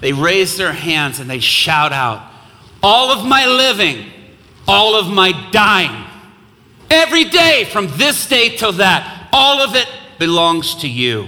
[0.04, 2.30] They raise their hands and they shout out,
[2.82, 4.10] All of my living,
[4.68, 6.04] all of my dying
[6.90, 9.88] Every day from this day till that, all of it
[10.18, 11.26] belongs to you.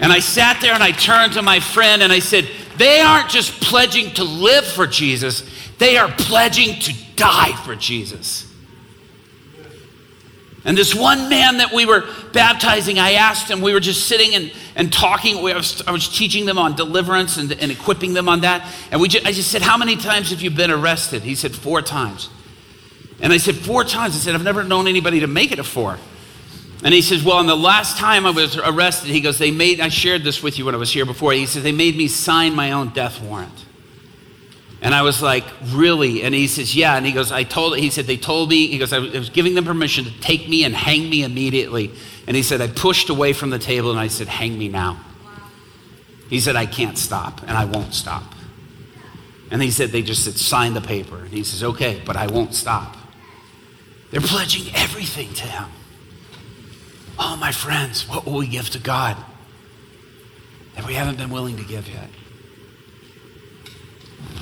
[0.00, 3.30] And I sat there and I turned to my friend and I said, They aren't
[3.30, 8.52] just pledging to live for Jesus, they are pledging to die for Jesus.
[10.64, 14.34] And this one man that we were baptizing, I asked him, we were just sitting
[14.34, 15.38] and, and talking.
[15.38, 18.66] I was, I was teaching them on deliverance and, and equipping them on that.
[18.90, 21.22] And we just, I just said, How many times have you been arrested?
[21.22, 22.28] He said, Four times.
[23.20, 24.14] And I said, Four times.
[24.14, 25.98] I said, I've never known anybody to make it a four.
[26.84, 29.80] And he says, Well, on the last time I was arrested, he goes, They made,
[29.80, 31.32] I shared this with you when I was here before.
[31.32, 33.66] He says, They made me sign my own death warrant.
[34.80, 36.24] And I was like, Really?
[36.24, 36.96] And he says, Yeah.
[36.96, 39.54] And he goes, I told, he said, They told me, he goes, I was giving
[39.54, 41.92] them permission to take me and hang me immediately.
[42.26, 45.00] And he said, I pushed away from the table and I said, Hang me now.
[46.28, 48.34] He said, I can't stop and I won't stop.
[49.50, 51.18] And he said, They just said, Sign the paper.
[51.18, 52.96] And he says, Okay, but I won't stop.
[54.10, 55.64] They're pledging everything to Him.
[57.18, 59.16] Oh, my friends, what will we give to God
[60.76, 62.08] that we haven't been willing to give yet?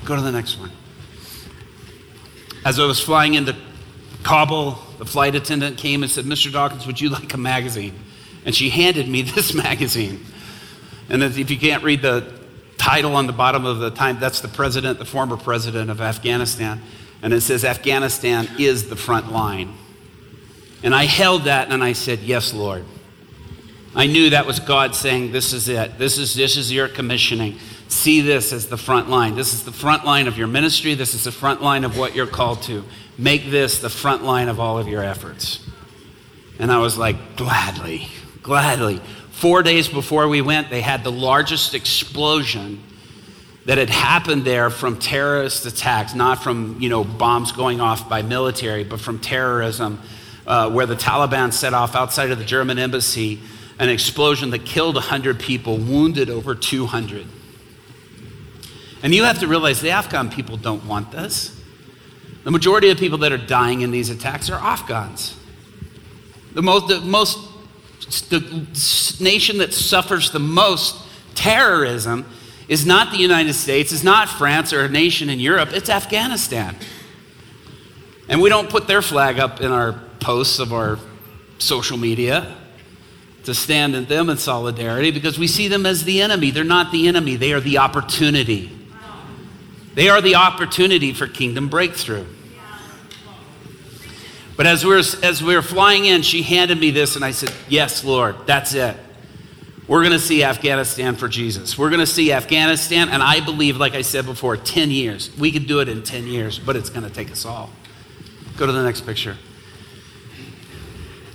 [0.04, 0.72] Go to the next one.
[2.64, 3.54] as I was flying into
[4.22, 6.52] Kabul, the flight attendant came and said, Mr.
[6.52, 7.94] Dawkins, would you like a magazine?
[8.44, 10.24] And she handed me this magazine.
[11.08, 12.40] And if you can't read the
[12.78, 16.80] title on the bottom of the time, that's the president, the former president of Afghanistan.
[17.22, 19.74] And it says, Afghanistan is the front line.
[20.82, 22.84] And I held that and I said, Yes, Lord.
[23.94, 25.98] I knew that was God saying, This is it.
[25.98, 27.58] This is, this is your commissioning.
[27.88, 29.34] See this as the front line.
[29.34, 30.94] This is the front line of your ministry.
[30.94, 32.84] This is the front line of what you're called to.
[33.18, 35.66] Make this the front line of all of your efforts.
[36.58, 38.08] And I was like, Gladly,
[38.42, 39.00] gladly.
[39.30, 42.80] Four days before we went, they had the largest explosion
[43.66, 48.22] that had happened there from terrorist attacks, not from you know bombs going off by
[48.22, 50.00] military, but from terrorism,
[50.46, 53.40] uh, where the Taliban set off outside of the German embassy
[53.80, 57.26] an explosion that killed 100 people, wounded over 200.
[59.02, 61.58] And you have to realize the Afghan people don't want this.
[62.44, 65.34] The majority of people that are dying in these attacks are Afghans.
[66.52, 67.38] The most, the most,
[68.28, 68.66] the
[69.24, 70.96] nation that suffers the most
[71.34, 72.26] terrorism
[72.68, 76.76] is not the United States, is not France or a nation in Europe, it's Afghanistan.
[78.28, 80.98] And we don't put their flag up in our posts of our
[81.58, 82.58] social media
[83.50, 86.50] to stand in them in solidarity because we see them as the enemy.
[86.50, 88.76] They're not the enemy, they are the opportunity.
[89.94, 92.24] They are the opportunity for kingdom breakthrough.
[94.56, 97.30] But as we, were, as we were flying in, she handed me this, and I
[97.30, 98.96] said, Yes, Lord, that's it.
[99.88, 101.76] We're going to see Afghanistan for Jesus.
[101.76, 105.36] We're going to see Afghanistan, and I believe, like I said before, 10 years.
[105.36, 107.70] We could do it in 10 years, but it's going to take us all.
[108.56, 109.36] Go to the next picture.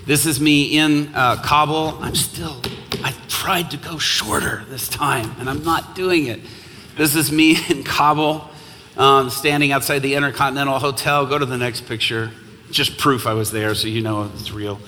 [0.05, 1.97] This is me in uh, Kabul.
[1.99, 2.61] I'm still,
[3.03, 6.41] I tried to go shorter this time, and I'm not doing it.
[6.95, 8.47] This is me in Kabul,
[8.97, 11.25] um, standing outside the Intercontinental Hotel.
[11.25, 12.29] Go to the next picture.
[12.69, 14.79] Just proof I was there, so you know it's real.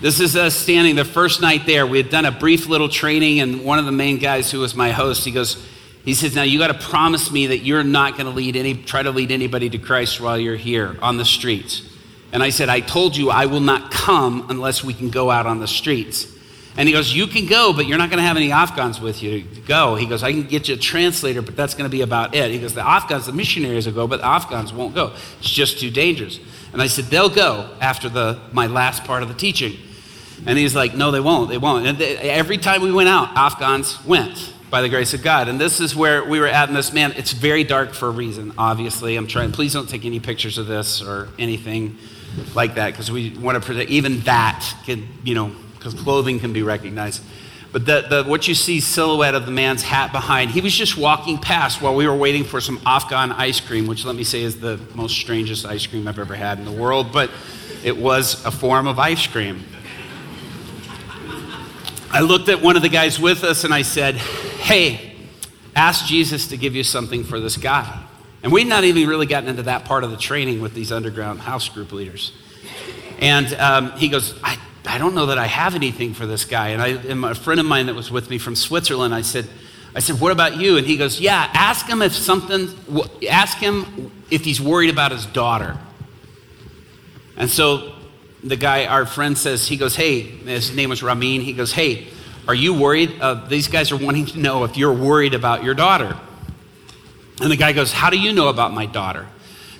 [0.00, 1.86] This is us standing the first night there.
[1.86, 4.74] We had done a brief little training, and one of the main guys who was
[4.74, 5.62] my host, he goes,
[6.06, 8.74] he says, Now you got to promise me that you're not going to lead any,
[8.74, 11.90] try to lead anybody to Christ while you're here on the streets.
[12.34, 15.46] And I said, I told you I will not come unless we can go out
[15.46, 16.26] on the streets.
[16.76, 19.22] And he goes, You can go, but you're not going to have any Afghans with
[19.22, 19.94] you to go.
[19.94, 22.50] He goes, I can get you a translator, but that's going to be about it.
[22.50, 25.12] He goes, The Afghans, the missionaries will go, but the Afghans won't go.
[25.38, 26.40] It's just too dangerous.
[26.72, 29.78] And I said, They'll go after the, my last part of the teaching.
[30.44, 31.48] And he's like, No, they won't.
[31.48, 31.86] They won't.
[31.86, 35.46] And they, every time we went out, Afghans went by the grace of God.
[35.46, 37.12] And this is where we were at in this man.
[37.12, 39.14] It's very dark for a reason, obviously.
[39.14, 41.96] I'm trying, please don't take any pictures of this or anything
[42.54, 45.52] like that because we want to protect even that can you know
[45.84, 47.22] because clothing can be recognized.
[47.70, 50.96] But the, the, what you see silhouette of the man's hat behind he was just
[50.96, 54.42] walking past while we were waiting for some afghan ice cream which let me say
[54.42, 57.30] is the most strangest ice cream i've ever had in the world but
[57.82, 59.64] it was a form of ice cream.
[62.12, 65.16] I looked at one of the guys with us and i said hey
[65.74, 68.03] ask jesus to give you something for this guy
[68.44, 71.40] and we'd not even really gotten into that part of the training with these underground
[71.40, 72.30] house group leaders.
[73.18, 76.68] And um, he goes, I, I don't know that I have anything for this guy.
[76.68, 79.48] And, I, and a friend of mine that was with me from Switzerland, I said,
[79.94, 80.76] I said, what about you?
[80.76, 82.68] And he goes, yeah, ask him if something,
[83.30, 85.78] ask him if he's worried about his daughter.
[87.38, 87.94] And so
[88.42, 91.40] the guy, our friend says, he goes, hey, his name was Ramin.
[91.40, 92.08] He goes, hey,
[92.46, 93.18] are you worried?
[93.22, 96.14] Uh, these guys are wanting to know if you're worried about your daughter.
[97.40, 99.26] And the guy goes, How do you know about my daughter?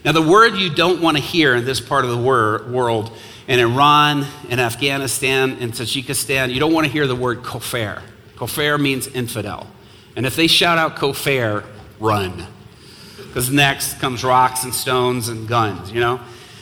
[0.05, 3.11] Now, the word you don't want to hear in this part of the wor- world,
[3.49, 8.03] in Iran, in Afghanistan, in Tajikistan, you don't want to hear the word kofar.
[8.37, 9.67] Kofar means infidel.
[10.17, 11.64] And if they shout out kofar,
[11.99, 12.47] run.
[13.17, 16.21] Because next comes rocks and stones and guns, you know?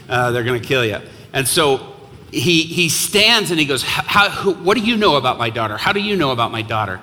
[0.08, 0.98] Uh, they're going to kill you.
[1.32, 1.94] And so
[2.30, 4.30] he, he stands and he goes, "How?
[4.52, 5.76] What do you know about my daughter?
[5.76, 7.00] How do you know about my daughter?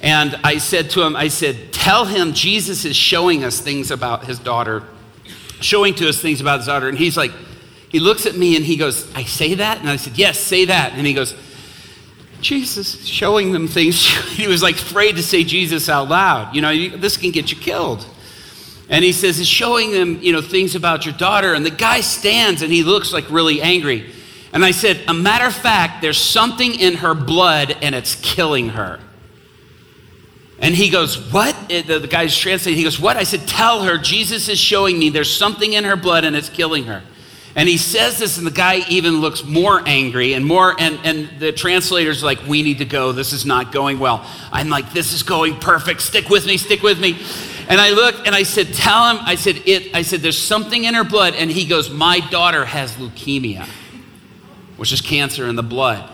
[0.00, 4.24] And I said to him, I said, tell him Jesus is showing us things about
[4.24, 4.84] his daughter,
[5.60, 6.88] showing to us things about his daughter.
[6.88, 7.32] And he's like,
[7.88, 9.80] he looks at me and he goes, I say that?
[9.80, 10.92] And I said, yes, say that.
[10.92, 11.34] And he goes,
[12.40, 14.04] Jesus showing them things.
[14.36, 16.54] he was like afraid to say Jesus out loud.
[16.54, 18.06] You know, you, this can get you killed.
[18.90, 21.54] And he says, he's showing them, you know, things about your daughter.
[21.54, 24.12] And the guy stands and he looks like really angry.
[24.52, 28.70] And I said, a matter of fact, there's something in her blood and it's killing
[28.70, 28.98] her.
[30.60, 31.54] And he goes, What?
[31.54, 32.76] Uh, the, the guy's translating.
[32.76, 33.16] He goes, What?
[33.16, 36.48] I said, Tell her, Jesus is showing me there's something in her blood and it's
[36.48, 37.02] killing her.
[37.56, 41.40] And he says this, and the guy even looks more angry and more, and, and
[41.40, 43.12] the translator's like, We need to go.
[43.12, 44.28] This is not going well.
[44.52, 46.00] I'm like, This is going perfect.
[46.02, 47.18] Stick with me, stick with me.
[47.68, 50.84] And I looked and I said, Tell him, I said, it, I said, there's something
[50.84, 51.34] in her blood.
[51.34, 53.66] And he goes, My daughter has leukemia,
[54.76, 56.08] which is cancer in the blood.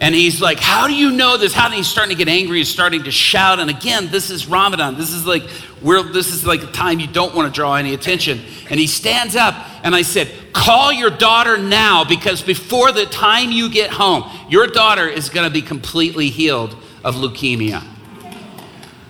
[0.00, 1.52] And he's like, How do you know this?
[1.52, 1.66] How?
[1.66, 2.58] And he's starting to get angry.
[2.58, 3.58] He's starting to shout.
[3.58, 4.96] And again, this is Ramadan.
[4.96, 5.42] This is like,
[5.82, 8.40] we're, this is like a time you don't want to draw any attention.
[8.70, 13.50] And he stands up, and I said, Call your daughter now because before the time
[13.50, 17.84] you get home, your daughter is going to be completely healed of leukemia.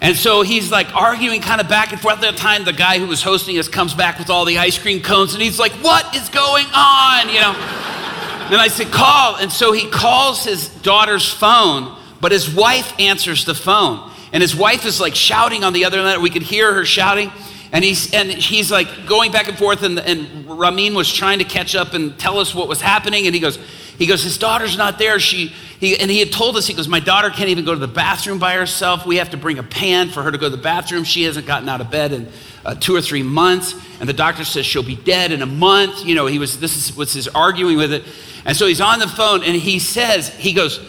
[0.01, 2.17] And so he's like arguing kind of back and forth.
[2.17, 4.79] At that time, the guy who was hosting us comes back with all the ice
[4.79, 7.29] cream cones, and he's like, What is going on?
[7.29, 8.08] You know?
[8.51, 9.37] And I said, call.
[9.37, 14.11] And so he calls his daughter's phone, but his wife answers the phone.
[14.33, 16.23] And his wife is like shouting on the other end.
[16.23, 17.31] We could hear her shouting.
[17.73, 19.83] And he's, and he's like going back and forth.
[19.83, 23.27] And, and Ramin was trying to catch up and tell us what was happening.
[23.27, 23.59] And he goes,
[23.99, 25.19] he goes, his daughter's not there.
[25.19, 25.49] She,
[25.81, 27.89] he, and he had told us, he goes, my daughter can't even go to the
[27.89, 29.05] bathroom by herself.
[29.05, 31.05] We have to bring a pan for her to go to the bathroom.
[31.05, 32.29] She hasn't gotten out of bed in
[32.65, 33.75] uh, two or three months.
[34.01, 36.05] And the doctor says she'll be dead in a month.
[36.05, 38.05] You know, he was, this is, was his arguing with it.
[38.45, 40.81] And so he's on the phone and he says, he goes,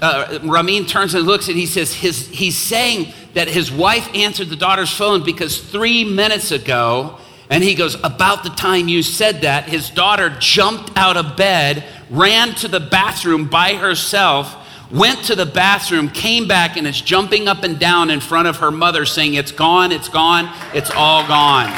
[0.00, 4.48] uh, Ramin turns and looks and he says, his, he's saying that his wife answered
[4.48, 7.18] the daughter's phone because three minutes ago,
[7.50, 11.84] and he goes, about the time you said that, his daughter jumped out of bed,
[12.08, 14.56] ran to the bathroom by herself,
[14.92, 18.58] went to the bathroom, came back, and is jumping up and down in front of
[18.58, 21.72] her mother saying, It's gone, it's gone, it's all gone.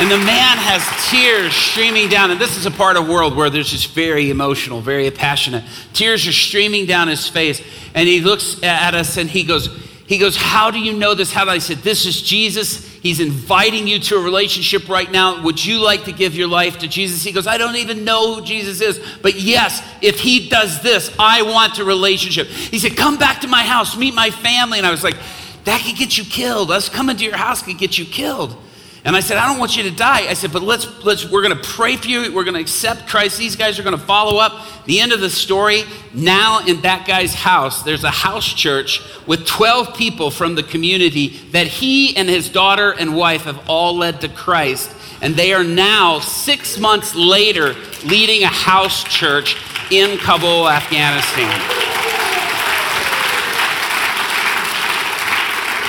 [0.00, 2.30] And the man has tears streaming down.
[2.30, 5.62] And this is a part of the world where there's just very emotional, very passionate.
[5.92, 7.60] Tears are streaming down his face.
[7.94, 9.68] And he looks at us and he goes,
[10.10, 11.32] he goes, How do you know this?
[11.32, 12.84] How do I said, This is Jesus.
[12.94, 15.40] He's inviting you to a relationship right now.
[15.44, 17.22] Would you like to give your life to Jesus?
[17.22, 19.00] He goes, I don't even know who Jesus is.
[19.22, 22.48] But yes, if he does this, I want a relationship.
[22.48, 24.78] He said, Come back to my house, meet my family.
[24.78, 25.14] And I was like,
[25.62, 26.72] That could get you killed.
[26.72, 28.56] Us coming to your house could get you killed.
[29.02, 30.28] And I said, I don't want you to die.
[30.28, 32.34] I said, but let's, let's we're going to pray for you.
[32.34, 33.38] We're going to accept Christ.
[33.38, 34.66] These guys are going to follow up.
[34.84, 39.46] The end of the story, now in that guy's house, there's a house church with
[39.46, 44.20] 12 people from the community that he and his daughter and wife have all led
[44.20, 44.94] to Christ.
[45.22, 47.74] And they are now, six months later,
[48.04, 49.56] leading a house church
[49.90, 51.50] in Kabul, Afghanistan.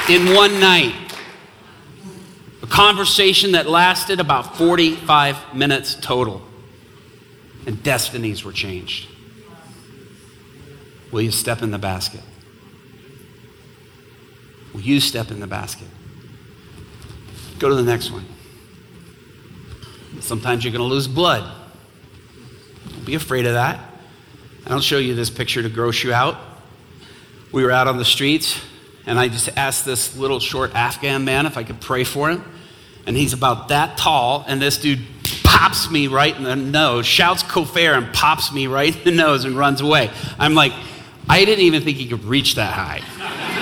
[0.09, 0.95] In one night
[2.71, 6.41] conversation that lasted about 45 minutes total,
[7.67, 9.09] and destinies were changed.
[11.11, 12.21] Will you step in the basket?
[14.73, 15.89] Will you step in the basket?
[17.59, 18.25] Go to the next one.
[20.21, 21.43] Sometimes you're going to lose blood.
[22.89, 23.81] Don't be afraid of that.
[24.65, 26.37] I don't show you this picture to gross you out.
[27.51, 28.61] We were out on the streets,
[29.05, 32.45] and I just asked this little short Afghan man if I could pray for him
[33.05, 34.99] and he's about that tall, and this dude
[35.43, 39.45] pops me right in the nose, shouts Kofar, and pops me right in the nose
[39.45, 40.09] and runs away.
[40.39, 40.73] I'm like,
[41.29, 43.01] I didn't even think he could reach that high.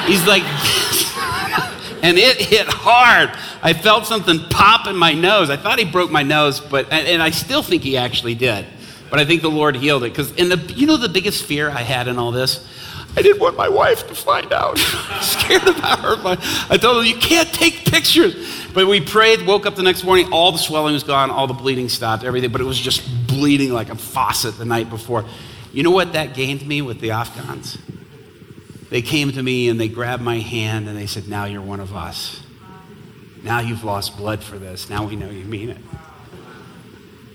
[0.05, 0.43] He's like,
[2.03, 3.31] and it hit hard.
[3.61, 5.49] I felt something pop in my nose.
[5.49, 8.65] I thought he broke my nose, but and I still think he actually did.
[9.09, 11.69] But I think the Lord healed it because in the you know the biggest fear
[11.69, 12.67] I had in all this
[13.17, 14.77] I didn't want my wife to find out.
[15.21, 16.37] scared about her.
[16.69, 18.67] I told her, you can't take pictures.
[18.73, 21.53] But we prayed, woke up the next morning, all the swelling was gone, all the
[21.53, 25.25] bleeding stopped, everything, but it was just bleeding like a faucet the night before.
[25.73, 27.77] You know what that gained me with the Afghans?
[28.89, 31.79] They came to me and they grabbed my hand and they said, Now you're one
[31.79, 32.41] of us.
[33.43, 34.89] Now you've lost blood for this.
[34.89, 35.77] Now we know you mean it.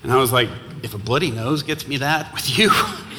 [0.03, 0.49] And I was like,
[0.83, 2.69] If a bloody nose gets me that with you,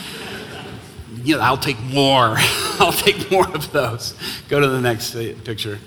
[1.26, 2.36] you know, I'll take more.
[2.78, 4.14] I'll take more of those.
[4.48, 5.12] Go to the next
[5.44, 5.80] picture.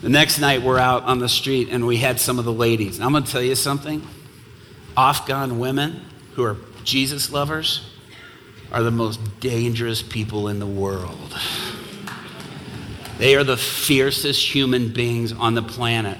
[0.00, 2.96] The next night, we're out on the street and we had some of the ladies.
[2.96, 4.06] And I'm going to tell you something
[4.96, 6.00] Afghan women
[6.34, 7.90] who are Jesus lovers
[8.72, 11.36] are the most dangerous people in the world.
[13.18, 16.18] They are the fiercest human beings on the planet.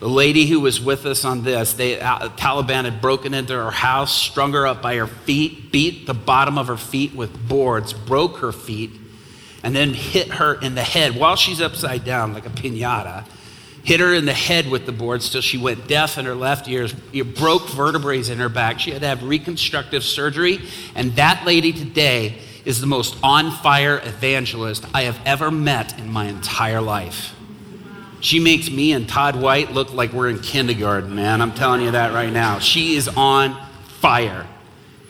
[0.00, 3.70] The lady who was with us on this, they, uh, Taliban had broken into her
[3.70, 7.92] house, strung her up by her feet, beat the bottom of her feet with boards,
[7.92, 8.92] broke her feet,
[9.62, 13.26] and then hit her in the head while she's upside down like a pinata.
[13.82, 16.66] Hit her in the head with the boards till she went deaf in her left
[16.68, 16.88] ear,
[17.36, 18.80] broke vertebrae in her back.
[18.80, 20.60] She had to have reconstructive surgery.
[20.94, 26.10] And that lady today is the most on fire evangelist I have ever met in
[26.10, 27.34] my entire life.
[28.20, 31.40] She makes me and Todd White look like we're in kindergarten, man.
[31.40, 32.58] I'm telling you that right now.
[32.58, 33.56] She is on
[34.00, 34.46] fire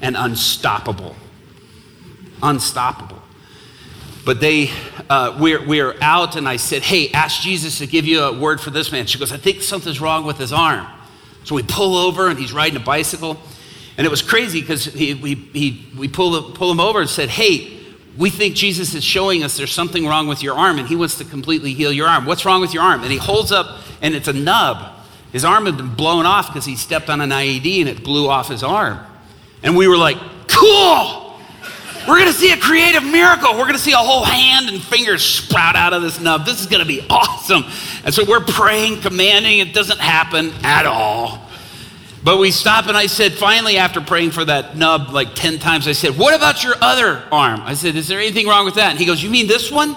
[0.00, 1.16] and unstoppable.
[2.42, 3.20] Unstoppable.
[4.24, 4.70] But they,
[5.08, 8.60] uh, we're, we're out, and I said, Hey, ask Jesus to give you a word
[8.60, 9.06] for this man.
[9.06, 10.86] She goes, I think something's wrong with his arm.
[11.44, 13.38] So we pull over, and he's riding a bicycle.
[13.96, 17.28] And it was crazy because he, we, he, we pull, pull him over and said,
[17.28, 17.79] Hey,
[18.20, 21.16] we think Jesus is showing us there's something wrong with your arm, and he wants
[21.18, 22.26] to completely heal your arm.
[22.26, 23.02] What's wrong with your arm?
[23.02, 24.92] And he holds up, and it's a nub.
[25.32, 28.28] His arm had been blown off because he stepped on an IED and it blew
[28.28, 28.98] off his arm.
[29.62, 30.18] And we were like,
[30.48, 31.38] cool!
[32.06, 33.54] We're gonna see a creative miracle.
[33.54, 36.44] We're gonna see a whole hand and fingers sprout out of this nub.
[36.44, 37.64] This is gonna be awesome.
[38.04, 41.49] And so we're praying, commanding, it doesn't happen at all.
[42.22, 45.88] But we stopped and I said, finally, after praying for that nub like 10 times,
[45.88, 47.60] I said, What about your other arm?
[47.62, 48.90] I said, Is there anything wrong with that?
[48.90, 49.96] And he goes, You mean this one?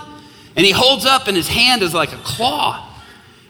[0.56, 2.90] And he holds up and his hand is like a claw.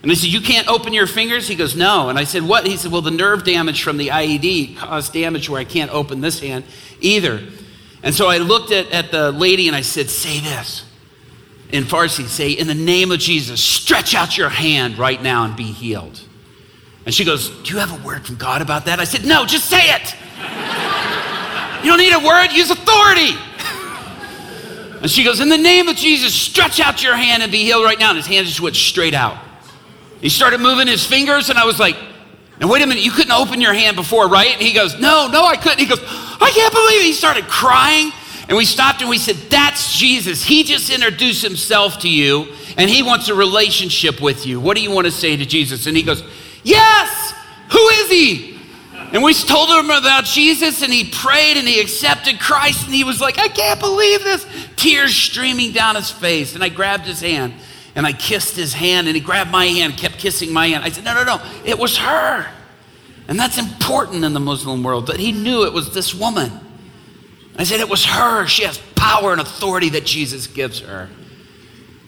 [0.02, 1.48] And I said, You can't open your fingers?
[1.48, 2.10] He goes, No.
[2.10, 2.66] And I said, What?
[2.66, 6.22] He said, Well, the nerve damage from the IED caused damage where I can't open
[6.22, 6.64] this hand
[7.00, 7.42] either.
[8.02, 10.84] And so I looked at, at the lady and I said, Say this.
[11.72, 15.56] In Farsi, say, In the name of Jesus, stretch out your hand right now and
[15.56, 16.22] be healed.
[17.06, 19.00] And she goes, Do you have a word from God about that?
[19.00, 20.16] I said, No, just say it.
[21.84, 23.36] you don't need a word, use authority.
[25.02, 27.84] and she goes, In the name of Jesus, stretch out your hand and be healed
[27.84, 28.10] right now.
[28.10, 29.38] And his hand just went straight out.
[30.22, 31.98] He started moving his fingers, and I was like,
[32.62, 34.54] Now, wait a minute, you couldn't open your hand before, right?
[34.54, 35.80] And he goes, No, no, I couldn't.
[35.80, 37.06] He goes, I can't believe it.
[37.06, 38.12] He started crying.
[38.48, 40.42] And we stopped and we said, That's Jesus.
[40.42, 42.48] He just introduced himself to you,
[42.78, 44.62] and he wants a relationship with you.
[44.62, 45.86] What do you want to say to Jesus?
[45.86, 46.24] And he goes,
[46.64, 47.34] Yes!
[47.72, 48.60] Who is he?
[49.12, 53.04] And we told him about Jesus, and he prayed and he accepted Christ, and he
[53.04, 54.46] was like, I can't believe this.
[54.76, 56.56] Tears streaming down his face.
[56.56, 57.54] And I grabbed his hand
[57.96, 60.84] and I kissed his hand, and he grabbed my hand, kept kissing my hand.
[60.84, 62.48] I said, No, no, no, it was her.
[63.28, 66.52] And that's important in the Muslim world that he knew it was this woman.
[67.56, 68.48] I said, It was her.
[68.48, 71.08] She has power and authority that Jesus gives her.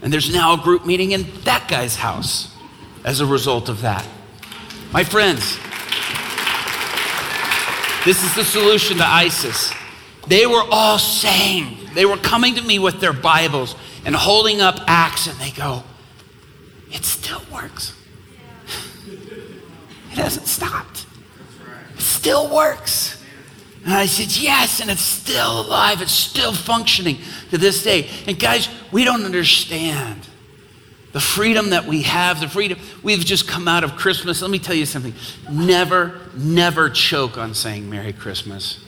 [0.01, 2.51] And there's now a group meeting in that guy's house
[3.03, 4.05] as a result of that.
[4.95, 5.57] My friends,
[8.05, 9.73] this is the solution to ISIS.
[10.29, 13.75] They were all saying, they were coming to me with their Bibles
[14.05, 15.83] and holding up Acts, and they go,
[16.93, 17.93] It still works.
[19.05, 21.05] It hasn't stopped.
[21.95, 23.21] It still works.
[23.83, 26.01] And I said, Yes, and it's still alive.
[26.01, 27.17] It's still functioning
[27.49, 28.09] to this day.
[28.27, 30.25] And guys, we don't understand
[31.15, 32.77] the freedom that we have, the freedom.
[33.01, 34.41] We've just come out of Christmas.
[34.41, 35.13] Let me tell you something.
[35.49, 38.83] Never, never choke on saying Merry Christmas.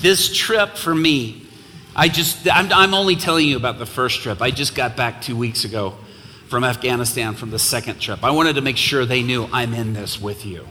[0.00, 1.46] This trip for me,
[1.94, 4.42] I just, I'm, I'm only telling you about the first trip.
[4.42, 5.94] I just got back two weeks ago
[6.48, 8.24] from Afghanistan from the second trip.
[8.24, 10.66] I wanted to make sure they knew I'm in this with you.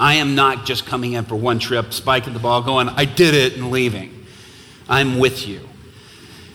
[0.00, 3.34] I am not just coming in for one trip, spiking the ball, going, I did
[3.34, 4.24] it, and leaving.
[4.88, 5.68] I'm with you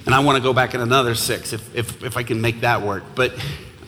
[0.08, 2.62] and I want to go back in another six if, if, if I can make
[2.62, 3.04] that work.
[3.14, 3.34] But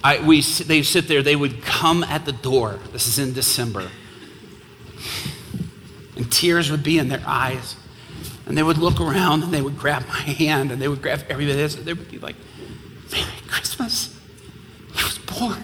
[0.03, 2.77] I, we, they sit there, they would come at the door.
[2.91, 3.89] This is in December.
[6.17, 7.77] And tears would be in their eyes.
[8.45, 11.23] And they would look around and they would grab my hand and they would grab
[11.29, 11.75] everybody else.
[11.75, 12.35] And they would be like,
[13.13, 14.13] Merry Christmas.
[14.93, 15.63] He was born.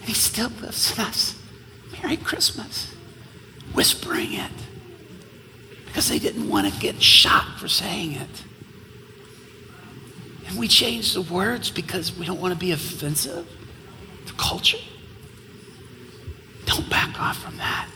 [0.00, 1.40] And he still lives in us.
[2.02, 2.92] Merry Christmas.
[3.72, 4.50] Whispering it.
[5.86, 8.42] Because they didn't want to get shot for saying it.
[10.46, 13.46] And we change the words because we don't want to be offensive
[14.26, 14.78] to culture.
[16.66, 17.88] Don't back off from that.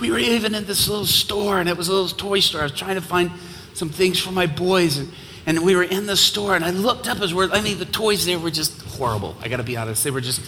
[0.00, 2.60] We were even in this little store, and it was a little toy store.
[2.60, 3.30] I was trying to find
[3.74, 5.12] some things for my boys, and,
[5.46, 7.84] and we were in the store, and I looked up as we're, I mean, the
[7.84, 9.36] toys there were just horrible.
[9.40, 10.02] I got to be honest.
[10.02, 10.40] They were just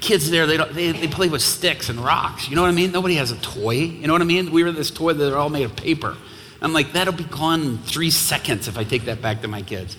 [0.00, 2.48] kids there, they, they, they play with sticks and rocks.
[2.48, 2.92] You know what I mean?
[2.92, 3.74] Nobody has a toy.
[3.74, 4.50] You know what I mean?
[4.50, 6.16] We were this toy that they're all made of paper.
[6.62, 9.62] I'm like, that'll be gone in three seconds if I take that back to my
[9.62, 9.96] kids.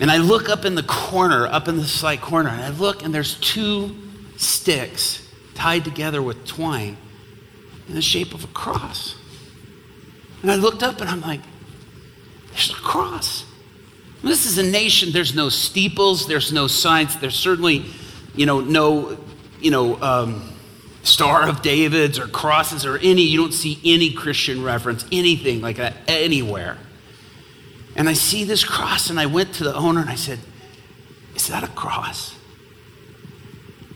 [0.00, 3.02] And I look up in the corner, up in the side corner, and I look,
[3.02, 3.96] and there's two
[4.36, 6.96] sticks tied together with twine
[7.88, 9.16] in the shape of a cross.
[10.42, 11.40] And I looked up and I'm like,
[12.50, 13.44] there's a cross.
[14.22, 17.84] This is a nation, there's no steeples, there's no signs, there's certainly,
[18.34, 19.18] you know, no,
[19.60, 20.53] you know, um,
[21.04, 25.76] Star of David's or crosses or any, you don't see any Christian reference, anything like
[25.76, 26.78] that anywhere.
[27.94, 30.40] And I see this cross, and I went to the owner and I said,
[31.36, 32.34] Is that a cross?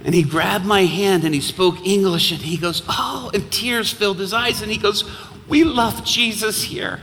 [0.05, 3.93] And he grabbed my hand and he spoke English and he goes, Oh, and tears
[3.93, 4.63] filled his eyes.
[4.63, 5.05] And he goes,
[5.49, 7.01] We love Jesus here.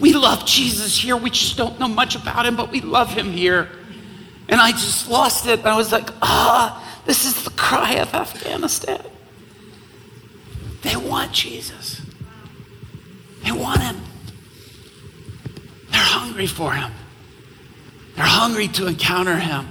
[0.00, 1.16] We love Jesus here.
[1.16, 3.68] We just don't know much about him, but we love him here.
[4.48, 5.64] And I just lost it.
[5.64, 9.04] I was like, Ah, this is the cry of Afghanistan.
[10.84, 12.02] They want Jesus.
[13.42, 13.96] They want him.
[15.90, 16.92] They're hungry for him.
[18.14, 19.68] They're hungry to encounter him.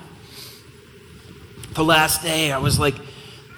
[1.76, 2.96] The last day, I was like,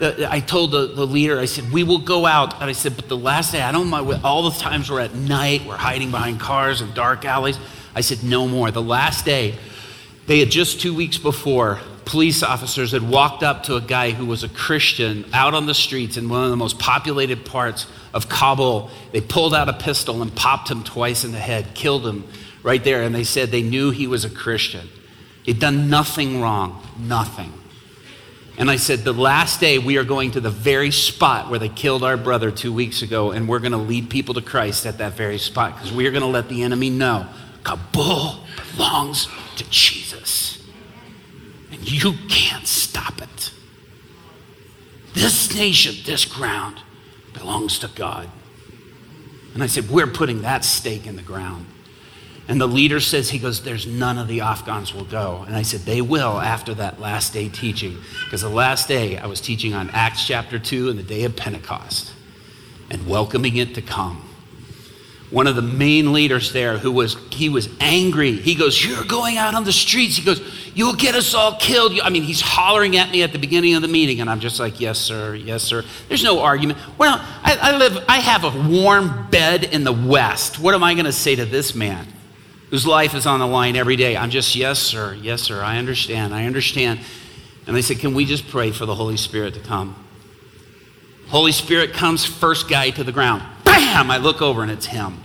[0.02, 2.56] I told the, the leader, I said, we will go out.
[2.56, 5.16] And I said, but the last day, I don't mind, all the times we're at
[5.16, 7.58] night, we're hiding behind cars and dark alleys.
[7.96, 8.70] I said, no more.
[8.72, 9.56] The last day,
[10.28, 14.26] they had just two weeks before, police officers had walked up to a guy who
[14.26, 18.30] was a Christian out on the streets in one of the most populated parts of
[18.30, 18.90] Kabul.
[19.12, 22.28] They pulled out a pistol and popped him twice in the head, killed him
[22.64, 23.04] right there.
[23.04, 24.88] And they said they knew he was a Christian.
[25.44, 27.54] He'd done nothing wrong, nothing.
[28.58, 31.70] And I said, The last day we are going to the very spot where they
[31.70, 35.00] killed our brother two weeks ago, and we're going to lead people to Christ at
[35.00, 37.28] that very spot because we are going to let the enemy know
[37.64, 38.40] Kabul
[38.76, 39.28] belongs
[39.58, 40.05] to Jesus.
[41.86, 43.52] You can't stop it.
[45.14, 46.82] This nation, this ground,
[47.34, 48.30] belongs to God.
[49.54, 51.68] And I said, We're putting that stake in the ground.
[52.48, 55.44] And the leader says, he goes, there's none of the Afghans will go.
[55.48, 57.98] And I said, they will after that last day teaching.
[58.24, 61.36] Because the last day I was teaching on Acts chapter 2 and the day of
[61.36, 62.14] Pentecost
[62.92, 64.25] and welcoming it to come.
[65.36, 68.32] One of the main leaders there who was, he was angry.
[68.38, 70.16] He goes, you're going out on the streets.
[70.16, 70.40] He goes,
[70.74, 72.00] you'll get us all killed.
[72.02, 74.22] I mean, he's hollering at me at the beginning of the meeting.
[74.22, 75.36] And I'm just like, yes, sir.
[75.36, 75.84] Yes, sir.
[76.08, 76.80] There's no argument.
[76.98, 80.58] Well, I, I live, I have a warm bed in the West.
[80.58, 82.08] What am I going to say to this man?
[82.70, 84.18] whose life is on the line every day.
[84.18, 87.02] I'm just, yes, sir, yes, sir, I understand, I understand.
[87.68, 89.96] And they said, Can we just pray for the Holy Spirit to come?
[91.28, 93.44] Holy Spirit comes, first guy to the ground.
[93.64, 94.10] Bam!
[94.10, 95.22] I look over and it's him.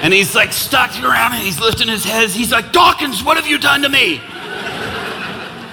[0.00, 2.30] And he's like stuck around and he's lifting his head.
[2.30, 4.20] He's like, Dawkins, what have you done to me?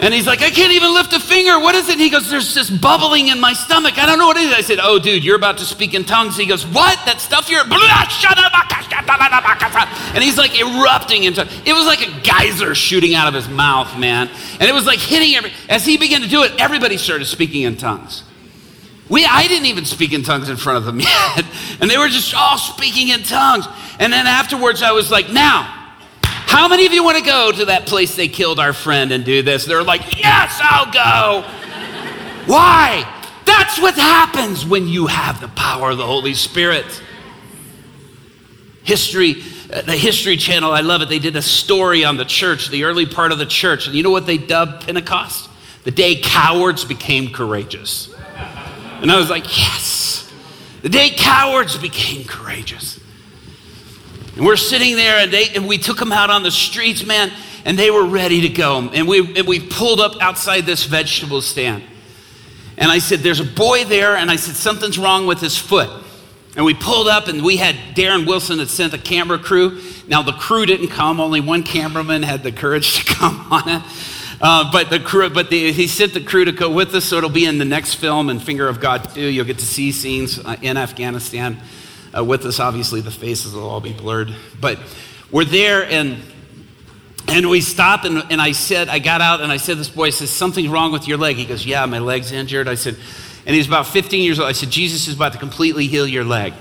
[0.02, 1.58] And he's like, I can't even lift a finger.
[1.58, 1.94] What is it?
[1.94, 3.98] And he goes, There's this bubbling in my stomach.
[3.98, 4.54] I don't know what it is.
[4.54, 6.36] I said, Oh, dude, you're about to speak in tongues.
[6.36, 7.00] He goes, What?
[7.06, 7.64] That stuff you're.
[10.14, 13.98] And he's like erupting into it was like a geyser shooting out of his mouth,
[13.98, 14.30] man.
[14.60, 17.64] And it was like hitting every as he began to do it, everybody started speaking
[17.64, 18.24] in tongues.
[19.10, 21.46] We, I didn't even speak in tongues in front of them yet.
[21.80, 23.68] And they were just all speaking in tongues.
[24.00, 25.64] And then afterwards, I was like, now,
[26.24, 29.26] how many of you want to go to that place they killed our friend and
[29.26, 29.66] do this?
[29.66, 31.48] They're like, Yes, I'll go.
[32.46, 33.12] Why?
[33.46, 36.86] That's what happens when you have the power of the Holy Spirit.
[38.84, 39.42] History,
[39.74, 41.10] uh, the History Channel, I love it.
[41.10, 43.88] They did a story on the church, the early part of the church.
[43.88, 45.50] And you know what they dubbed Pentecost?
[45.84, 48.15] The day cowards became courageous.
[49.06, 50.28] And I was like, Yes.
[50.82, 53.00] The day cowards became courageous.
[54.36, 57.32] And we're sitting there, and, they, and we took them out on the streets, man,
[57.66, 58.80] and they were ready to go.
[58.80, 61.84] And we, and we pulled up outside this vegetable stand.
[62.80, 66.04] And I said, There's a boy there, and I said, Something's wrong with his foot.
[66.56, 69.84] And we pulled up, and we had Darren Wilson had sent a camera crew.
[70.08, 73.84] Now, the crew didn't come, only one cameraman had the courage to come on it.
[74.42, 77.18] Uh, but the crew, but the, he sent the crew to go with us, so
[77.18, 79.22] it'll be in the next film and Finger of God too.
[79.22, 81.58] You'll get to see scenes uh, in Afghanistan
[82.16, 82.60] uh, with us.
[82.60, 84.36] Obviously, the faces will all be blurred.
[84.60, 84.80] But
[85.32, 86.18] we're there, and
[87.28, 90.12] and we stopped, and, and I said, I got out, and I said, this boy
[90.12, 91.38] says, something's wrong with your leg.
[91.38, 92.68] He goes, yeah, my leg's injured.
[92.68, 92.98] I said,
[93.46, 94.48] and he's about 15 years old.
[94.48, 96.54] I said, Jesus is about to completely heal your leg.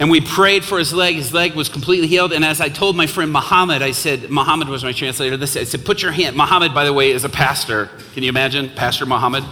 [0.00, 1.14] And we prayed for his leg.
[1.14, 2.32] His leg was completely healed.
[2.32, 5.36] And as I told my friend Muhammad, I said, Muhammad was my translator.
[5.36, 6.36] This, I said, put your hand.
[6.36, 7.90] Muhammad, by the way, is a pastor.
[8.12, 8.70] Can you imagine?
[8.70, 9.44] Pastor Muhammad.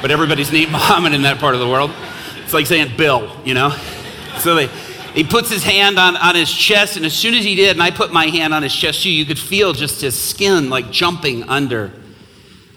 [0.00, 1.90] But everybody's named Muhammad in that part of the world.
[2.44, 3.70] It's like saying Bill, you know?
[4.38, 4.68] So they,
[5.14, 7.82] he puts his hand on, on his chest, and as soon as he did, and
[7.82, 10.90] I put my hand on his chest too, you could feel just his skin like
[10.90, 11.92] jumping under,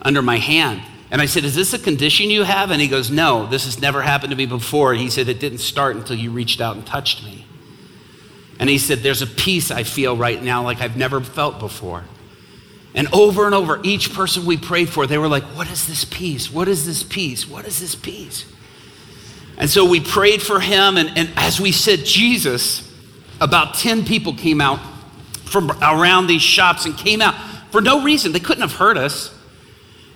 [0.01, 0.81] under my hand.
[1.11, 2.71] And I said, Is this a condition you have?
[2.71, 4.93] And he goes, No, this has never happened to me before.
[4.93, 7.45] He said, It didn't start until you reached out and touched me.
[8.59, 12.03] And he said, There's a peace I feel right now like I've never felt before.
[12.95, 16.05] And over and over, each person we prayed for, they were like, What is this
[16.05, 16.51] peace?
[16.51, 17.47] What is this peace?
[17.47, 18.45] What is this peace?
[19.57, 20.97] And so we prayed for him.
[20.97, 22.91] And, and as we said, Jesus,
[23.39, 24.79] about 10 people came out
[25.45, 27.35] from around these shops and came out
[27.71, 28.31] for no reason.
[28.31, 29.33] They couldn't have heard us.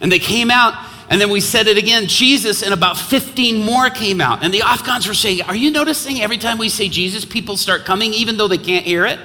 [0.02, 0.74] And they came out,
[1.10, 4.43] and then we said it again, Jesus, and about 15 more came out.
[4.43, 7.86] And the Afghans were saying, Are you noticing every time we say Jesus, people start
[7.86, 9.20] coming, even though they can't hear it?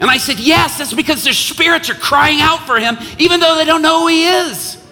[0.00, 3.56] And I said, Yes, that's because their spirits are crying out for him, even though
[3.56, 4.82] they don't know who he is.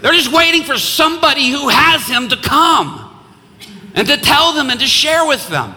[0.00, 3.02] They're just waiting for somebody who has him to come
[3.94, 5.74] and to tell them and to share with them.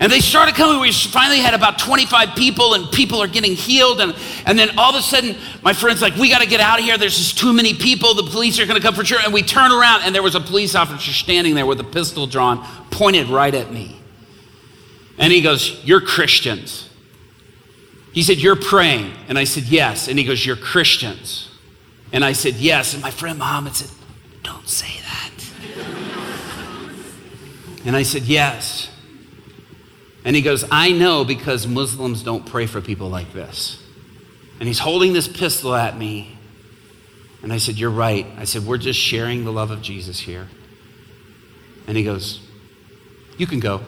[0.00, 0.80] And they started coming.
[0.80, 4.00] We finally had about 25 people, and people are getting healed.
[4.00, 4.14] And,
[4.46, 6.84] and then all of a sudden, my friend's like, We got to get out of
[6.84, 6.96] here.
[6.96, 8.14] There's just too many people.
[8.14, 9.18] The police are going to come for sure.
[9.20, 12.28] And we turn around, and there was a police officer standing there with a pistol
[12.28, 14.00] drawn, pointed right at me.
[15.18, 16.88] And he goes, You're Christians.
[18.12, 19.12] He said, You're praying.
[19.28, 20.06] And I said, Yes.
[20.06, 21.50] And he goes, You're Christians.
[22.12, 22.94] And I said, Yes.
[22.94, 23.90] And my friend Muhammad said,
[24.44, 25.32] Don't say that.
[27.84, 28.90] and I said, Yes.
[30.28, 33.82] And he goes, I know because Muslims don't pray for people like this.
[34.60, 36.36] And he's holding this pistol at me.
[37.42, 38.26] And I said, You're right.
[38.36, 40.46] I said, We're just sharing the love of Jesus here.
[41.86, 42.42] And he goes,
[43.38, 43.80] You can go.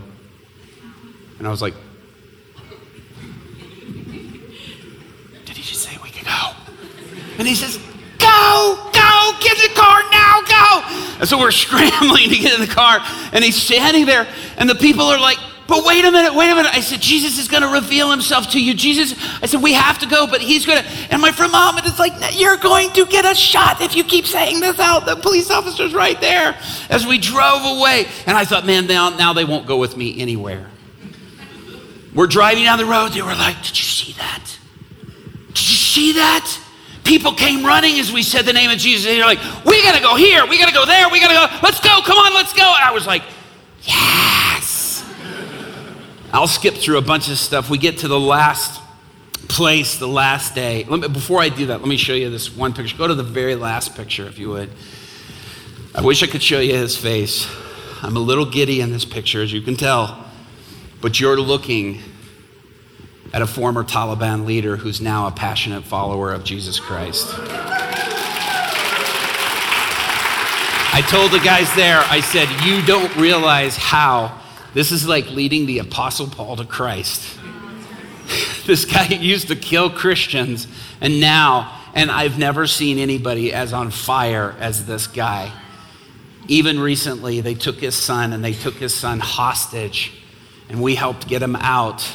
[1.37, 1.75] And I was like,
[5.45, 6.53] Did he just say we can go?
[7.39, 7.77] And he says,
[8.19, 10.85] Go, go, get in the car now, go.
[11.21, 13.01] And so we're scrambling to get in the car.
[13.35, 14.27] And he's standing there,
[14.57, 15.37] and the people are like,
[15.71, 16.75] but wait a minute, wait a minute.
[16.75, 18.75] I said, Jesus is going to reveal himself to you.
[18.75, 20.91] Jesus, I said, we have to go, but he's going to.
[21.13, 24.27] And my friend Muhammad is like, you're going to get a shot if you keep
[24.27, 25.07] saying this out.
[25.07, 26.59] The police officer's right there
[26.89, 28.07] as we drove away.
[28.27, 30.69] And I thought, man, now, now they won't go with me anywhere.
[32.17, 33.13] We're driving down the road.
[33.13, 34.59] They were like, did you see that?
[35.55, 36.61] Did you see that?
[37.05, 39.05] People came running as we said the name of Jesus.
[39.05, 40.45] They're like, we got to go here.
[40.47, 41.09] We got to go there.
[41.11, 41.61] We got to go.
[41.63, 42.01] Let's go.
[42.03, 42.65] Come on, let's go.
[42.65, 43.23] And I was like,
[43.83, 44.30] yes.
[46.33, 47.71] I'll skip through a bunch of stuff.
[47.71, 48.81] We get to the last
[49.49, 50.85] place, the last day.
[50.85, 52.97] Me, before I do that, let me show you this one picture.
[52.97, 54.71] Go to the very last picture, if you would.
[55.93, 57.49] I wish I could show you his face.
[58.03, 60.25] I'm a little giddy in this picture, as you can tell,
[61.01, 62.01] but you're looking
[63.33, 67.35] at a former Taliban leader who's now a passionate follower of Jesus Christ.
[70.93, 74.41] I told the guys there, I said, You don't realize how
[74.75, 77.39] this is like leading the Apostle Paul to Christ.
[78.67, 80.69] this guy used to kill Christians,
[81.01, 85.53] and now, and I've never seen anybody as on fire as this guy.
[86.47, 90.13] Even recently, they took his son and they took his son hostage,
[90.69, 92.09] and we helped get him out.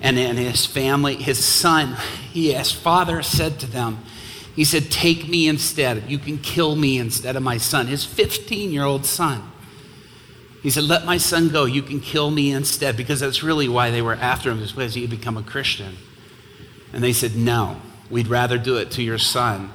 [0.00, 1.96] And then his family, his son,
[2.32, 3.98] he asked, Father said to them,
[4.54, 6.08] He said, Take me instead.
[6.08, 9.50] You can kill me instead of my son, his 15 year old son.
[10.66, 11.64] He said, Let my son go.
[11.64, 12.96] You can kill me instead.
[12.96, 15.96] Because that's really why they were after him, because he had become a Christian.
[16.92, 19.70] And they said, No, we'd rather do it to your son.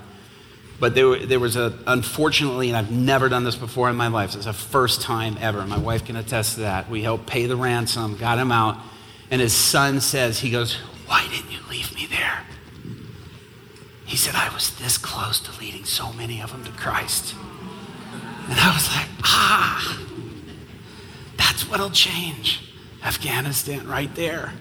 [0.81, 4.35] But there, there was a, unfortunately, and I've never done this before in my life,
[4.35, 5.65] it's the first time ever.
[5.65, 6.89] My wife can attest to that.
[6.89, 8.77] We helped pay the ransom, got him out,
[9.29, 10.73] and his son says, He goes,
[11.05, 12.43] Why didn't you leave me there?
[14.03, 17.33] He said, I was this close to leading so many of them to Christ.
[18.49, 20.09] And I was like, Ah.
[21.71, 22.59] What'll change
[23.01, 24.51] Afghanistan right there.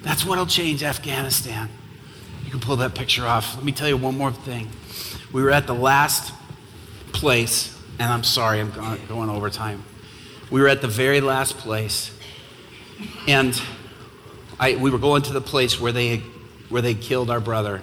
[0.00, 1.68] That's what'll change Afghanistan.
[2.46, 3.56] You can pull that picture off.
[3.56, 4.70] Let me tell you one more thing.
[5.34, 6.32] We were at the last
[7.12, 8.70] place, and I'm sorry, I'm
[9.06, 9.84] going over time.
[10.50, 12.10] We were at the very last place,
[13.28, 13.60] and
[14.58, 16.22] I, we were going to the place where they,
[16.70, 17.82] where they killed our brother.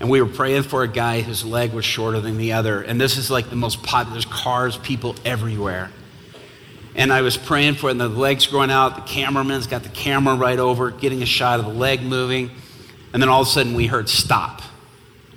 [0.00, 2.82] And we were praying for a guy whose leg was shorter than the other.
[2.82, 5.90] And this is like the most popular, there's cars, people everywhere.
[6.94, 8.96] And I was praying for it, and the leg's growing out.
[8.96, 12.50] The cameraman's got the camera right over, getting a shot of the leg moving.
[13.12, 14.62] And then all of a sudden, we heard stop.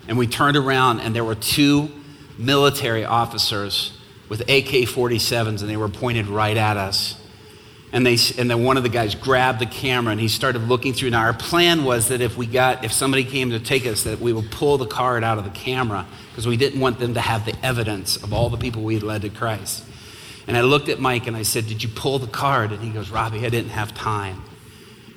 [0.07, 1.89] And we turned around, and there were two
[2.37, 3.97] military officers
[4.27, 7.21] with AK 47s, and they were pointed right at us.
[7.95, 10.91] And, they, and then one of the guys grabbed the camera and he started looking
[10.91, 11.11] through.
[11.11, 14.19] Now, our plan was that if we got, if somebody came to take us, that
[14.19, 17.21] we would pull the card out of the camera because we didn't want them to
[17.21, 19.85] have the evidence of all the people we had led to Christ.
[20.47, 22.71] And I looked at Mike and I said, Did you pull the card?
[22.71, 24.43] And he goes, Robby, I didn't have time.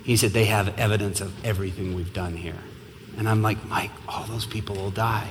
[0.05, 2.59] He said, They have evidence of everything we've done here.
[3.19, 5.29] And I'm like, Mike, all those people will die.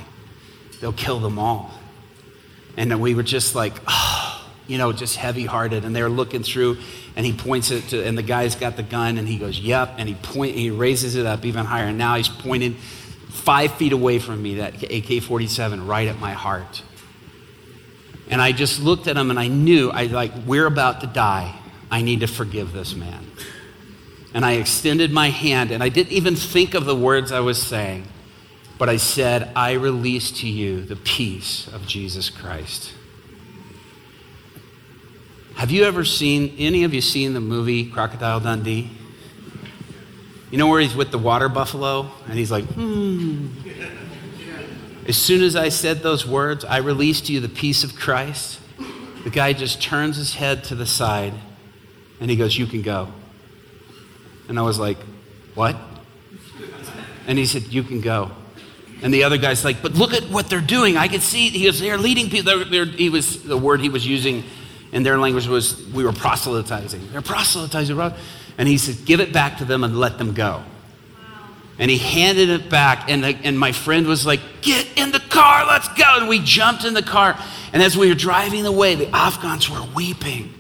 [0.82, 1.72] They'll kill them all.
[2.76, 5.86] And then we were just like, oh, you know, just heavy hearted.
[5.86, 6.78] And they're looking through
[7.16, 9.95] and he points it to, and the guy's got the gun and he goes, yep.
[9.98, 11.86] And he point, he raises it up even higher.
[11.86, 16.34] And now he's pointed five feet away from me, that AK 47, right at my
[16.34, 16.84] heart.
[18.30, 21.55] And I just looked at him and I knew, I like, we're about to die.
[21.89, 23.25] I need to forgive this man.
[24.34, 27.61] And I extended my hand and I didn't even think of the words I was
[27.61, 28.05] saying,
[28.78, 32.93] but I said, I release to you the peace of Jesus Christ.
[35.55, 38.91] Have you ever seen, any of you seen the movie Crocodile Dundee?
[40.51, 42.11] You know where he's with the water buffalo?
[42.28, 43.47] And he's like, hmm.
[45.08, 48.60] As soon as I said those words, I released you the peace of Christ.
[49.24, 51.34] The guy just turns his head to the side
[52.20, 53.10] and he goes, You can go.
[54.49, 54.97] And I was like,
[55.55, 55.78] What?
[57.26, 58.32] And he said, You can go.
[59.01, 60.97] And the other guy's like, But look at what they're doing.
[60.97, 61.49] I can see.
[61.49, 62.58] He goes, They're leading people.
[62.58, 64.43] They're, they're, he was, the word he was using
[64.91, 67.12] in their language was, We were proselytizing.
[67.12, 67.97] They're proselytizing.
[68.58, 70.64] And he said, Give it back to them and let them go.
[71.80, 75.19] And he handed it back, and, the, and my friend was like, Get in the
[75.19, 76.03] car, let's go.
[76.17, 77.39] And we jumped in the car.
[77.71, 80.53] And as we were driving away, the Afghans were weeping.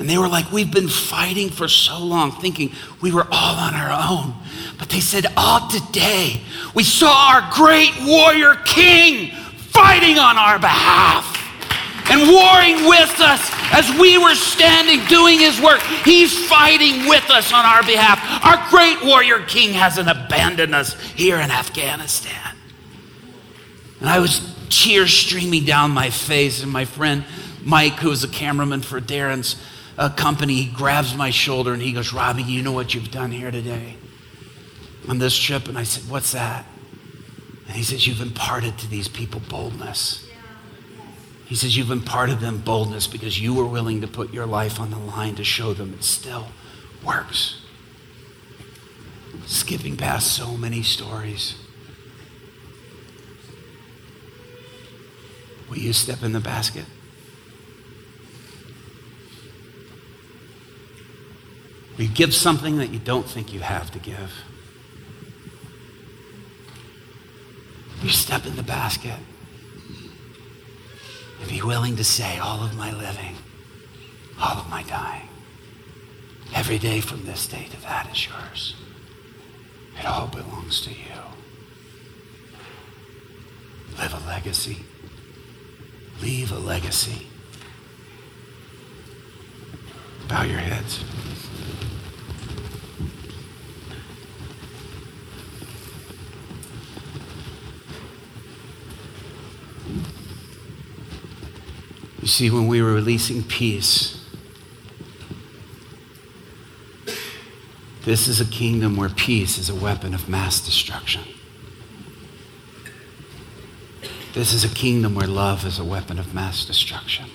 [0.00, 3.74] And they were like, We've been fighting for so long, thinking we were all on
[3.74, 4.34] our own.
[4.78, 6.40] But they said, Oh, today
[6.74, 11.39] we saw our great warrior king fighting on our behalf
[12.10, 15.80] and warring with us as we were standing doing his work.
[16.04, 18.44] He's fighting with us on our behalf.
[18.44, 22.56] Our great warrior king hasn't abandoned us here in Afghanistan.
[24.00, 24.40] And I was
[24.70, 27.24] tears streaming down my face, and my friend
[27.62, 29.56] Mike, who was a cameraman for Darren's
[29.98, 33.30] uh, company, he grabs my shoulder and he goes, Robby, you know what you've done
[33.30, 33.96] here today
[35.08, 35.68] on this trip?
[35.68, 36.64] And I said, What's that?
[37.66, 40.29] And he says, You've imparted to these people boldness.
[41.50, 44.90] He says, You've imparted them boldness because you were willing to put your life on
[44.92, 46.46] the line to show them it still
[47.04, 47.60] works.
[49.46, 51.56] Skipping past so many stories.
[55.68, 56.84] Will you step in the basket?
[61.96, 64.32] Will you give something that you don't think you have to give?
[67.98, 69.18] Will you step in the basket?
[71.40, 73.36] And be willing to say, all of my living,
[74.40, 75.28] all of my dying,
[76.54, 78.76] every day from this day to that is yours.
[79.98, 80.96] It all belongs to you.
[83.98, 84.78] Live a legacy.
[86.22, 87.26] Leave a legacy.
[90.28, 91.04] Bow your heads.
[102.30, 104.24] See, when we were releasing peace,
[108.04, 111.22] this is a kingdom where peace is a weapon of mass destruction.
[114.32, 117.26] This is a kingdom where love is a weapon of mass destruction.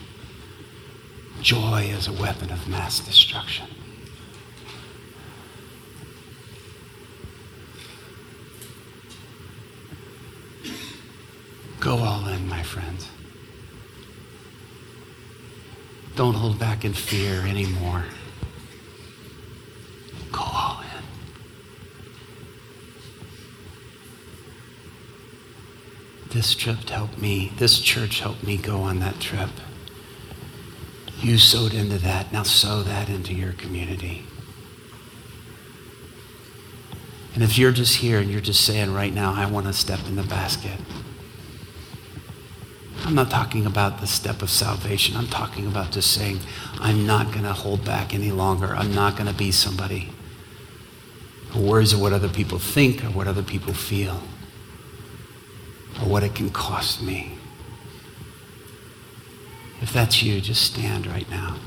[1.41, 3.67] Joy is a weapon of mass destruction.
[11.79, 13.09] Go all in, my friends.
[16.15, 18.05] Don't hold back in fear anymore.
[20.31, 21.03] Go all in.
[26.29, 27.51] This trip helped me.
[27.57, 29.49] This church helped me go on that trip.
[31.19, 32.31] You sowed into that.
[32.31, 34.25] Now sow that into your community.
[37.33, 39.99] And if you're just here and you're just saying right now, I want to step
[40.07, 40.79] in the basket.
[43.05, 45.15] I'm not talking about the step of salvation.
[45.15, 46.39] I'm talking about just saying,
[46.79, 48.75] I'm not going to hold back any longer.
[48.75, 50.09] I'm not going to be somebody
[51.49, 54.23] who worries of what other people think or what other people feel
[56.01, 57.37] or what it can cost me.
[59.81, 61.57] If that's you, just stand right now.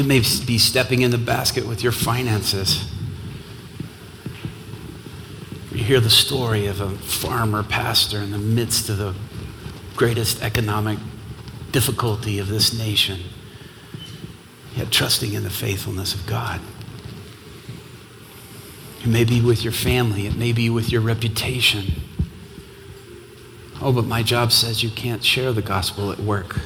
[0.00, 2.90] You may be stepping in the basket with your finances.
[5.70, 9.14] You hear the story of a farmer pastor in the midst of the
[9.96, 10.98] greatest economic
[11.70, 13.20] difficulty of this nation,
[14.74, 16.62] yet trusting in the faithfulness of God.
[19.02, 22.00] It may be with your family, it may be with your reputation.
[23.82, 26.58] Oh, but my job says you can't share the gospel at work.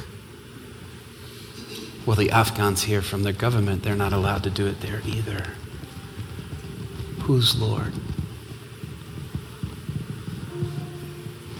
[2.05, 5.43] Well, the Afghans hear from their government they're not allowed to do it there either.
[7.21, 7.93] Who's Lord?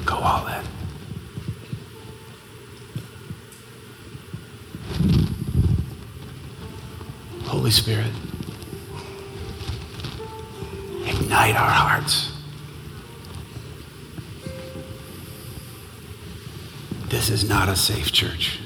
[0.05, 0.63] Go all in.
[7.45, 8.11] Holy Spirit,
[11.07, 12.31] ignite our hearts.
[17.09, 18.59] This is not a safe church.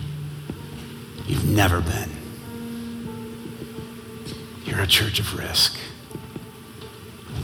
[1.60, 2.10] Never been.
[4.64, 5.76] You're a church of risk.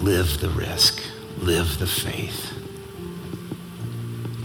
[0.01, 1.03] Live the risk.
[1.38, 2.53] Live the faith.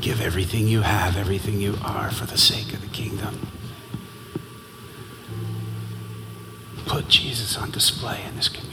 [0.01, 3.47] Give everything you have, everything you are for the sake of the kingdom.
[6.87, 8.70] Put Jesus on display in this community.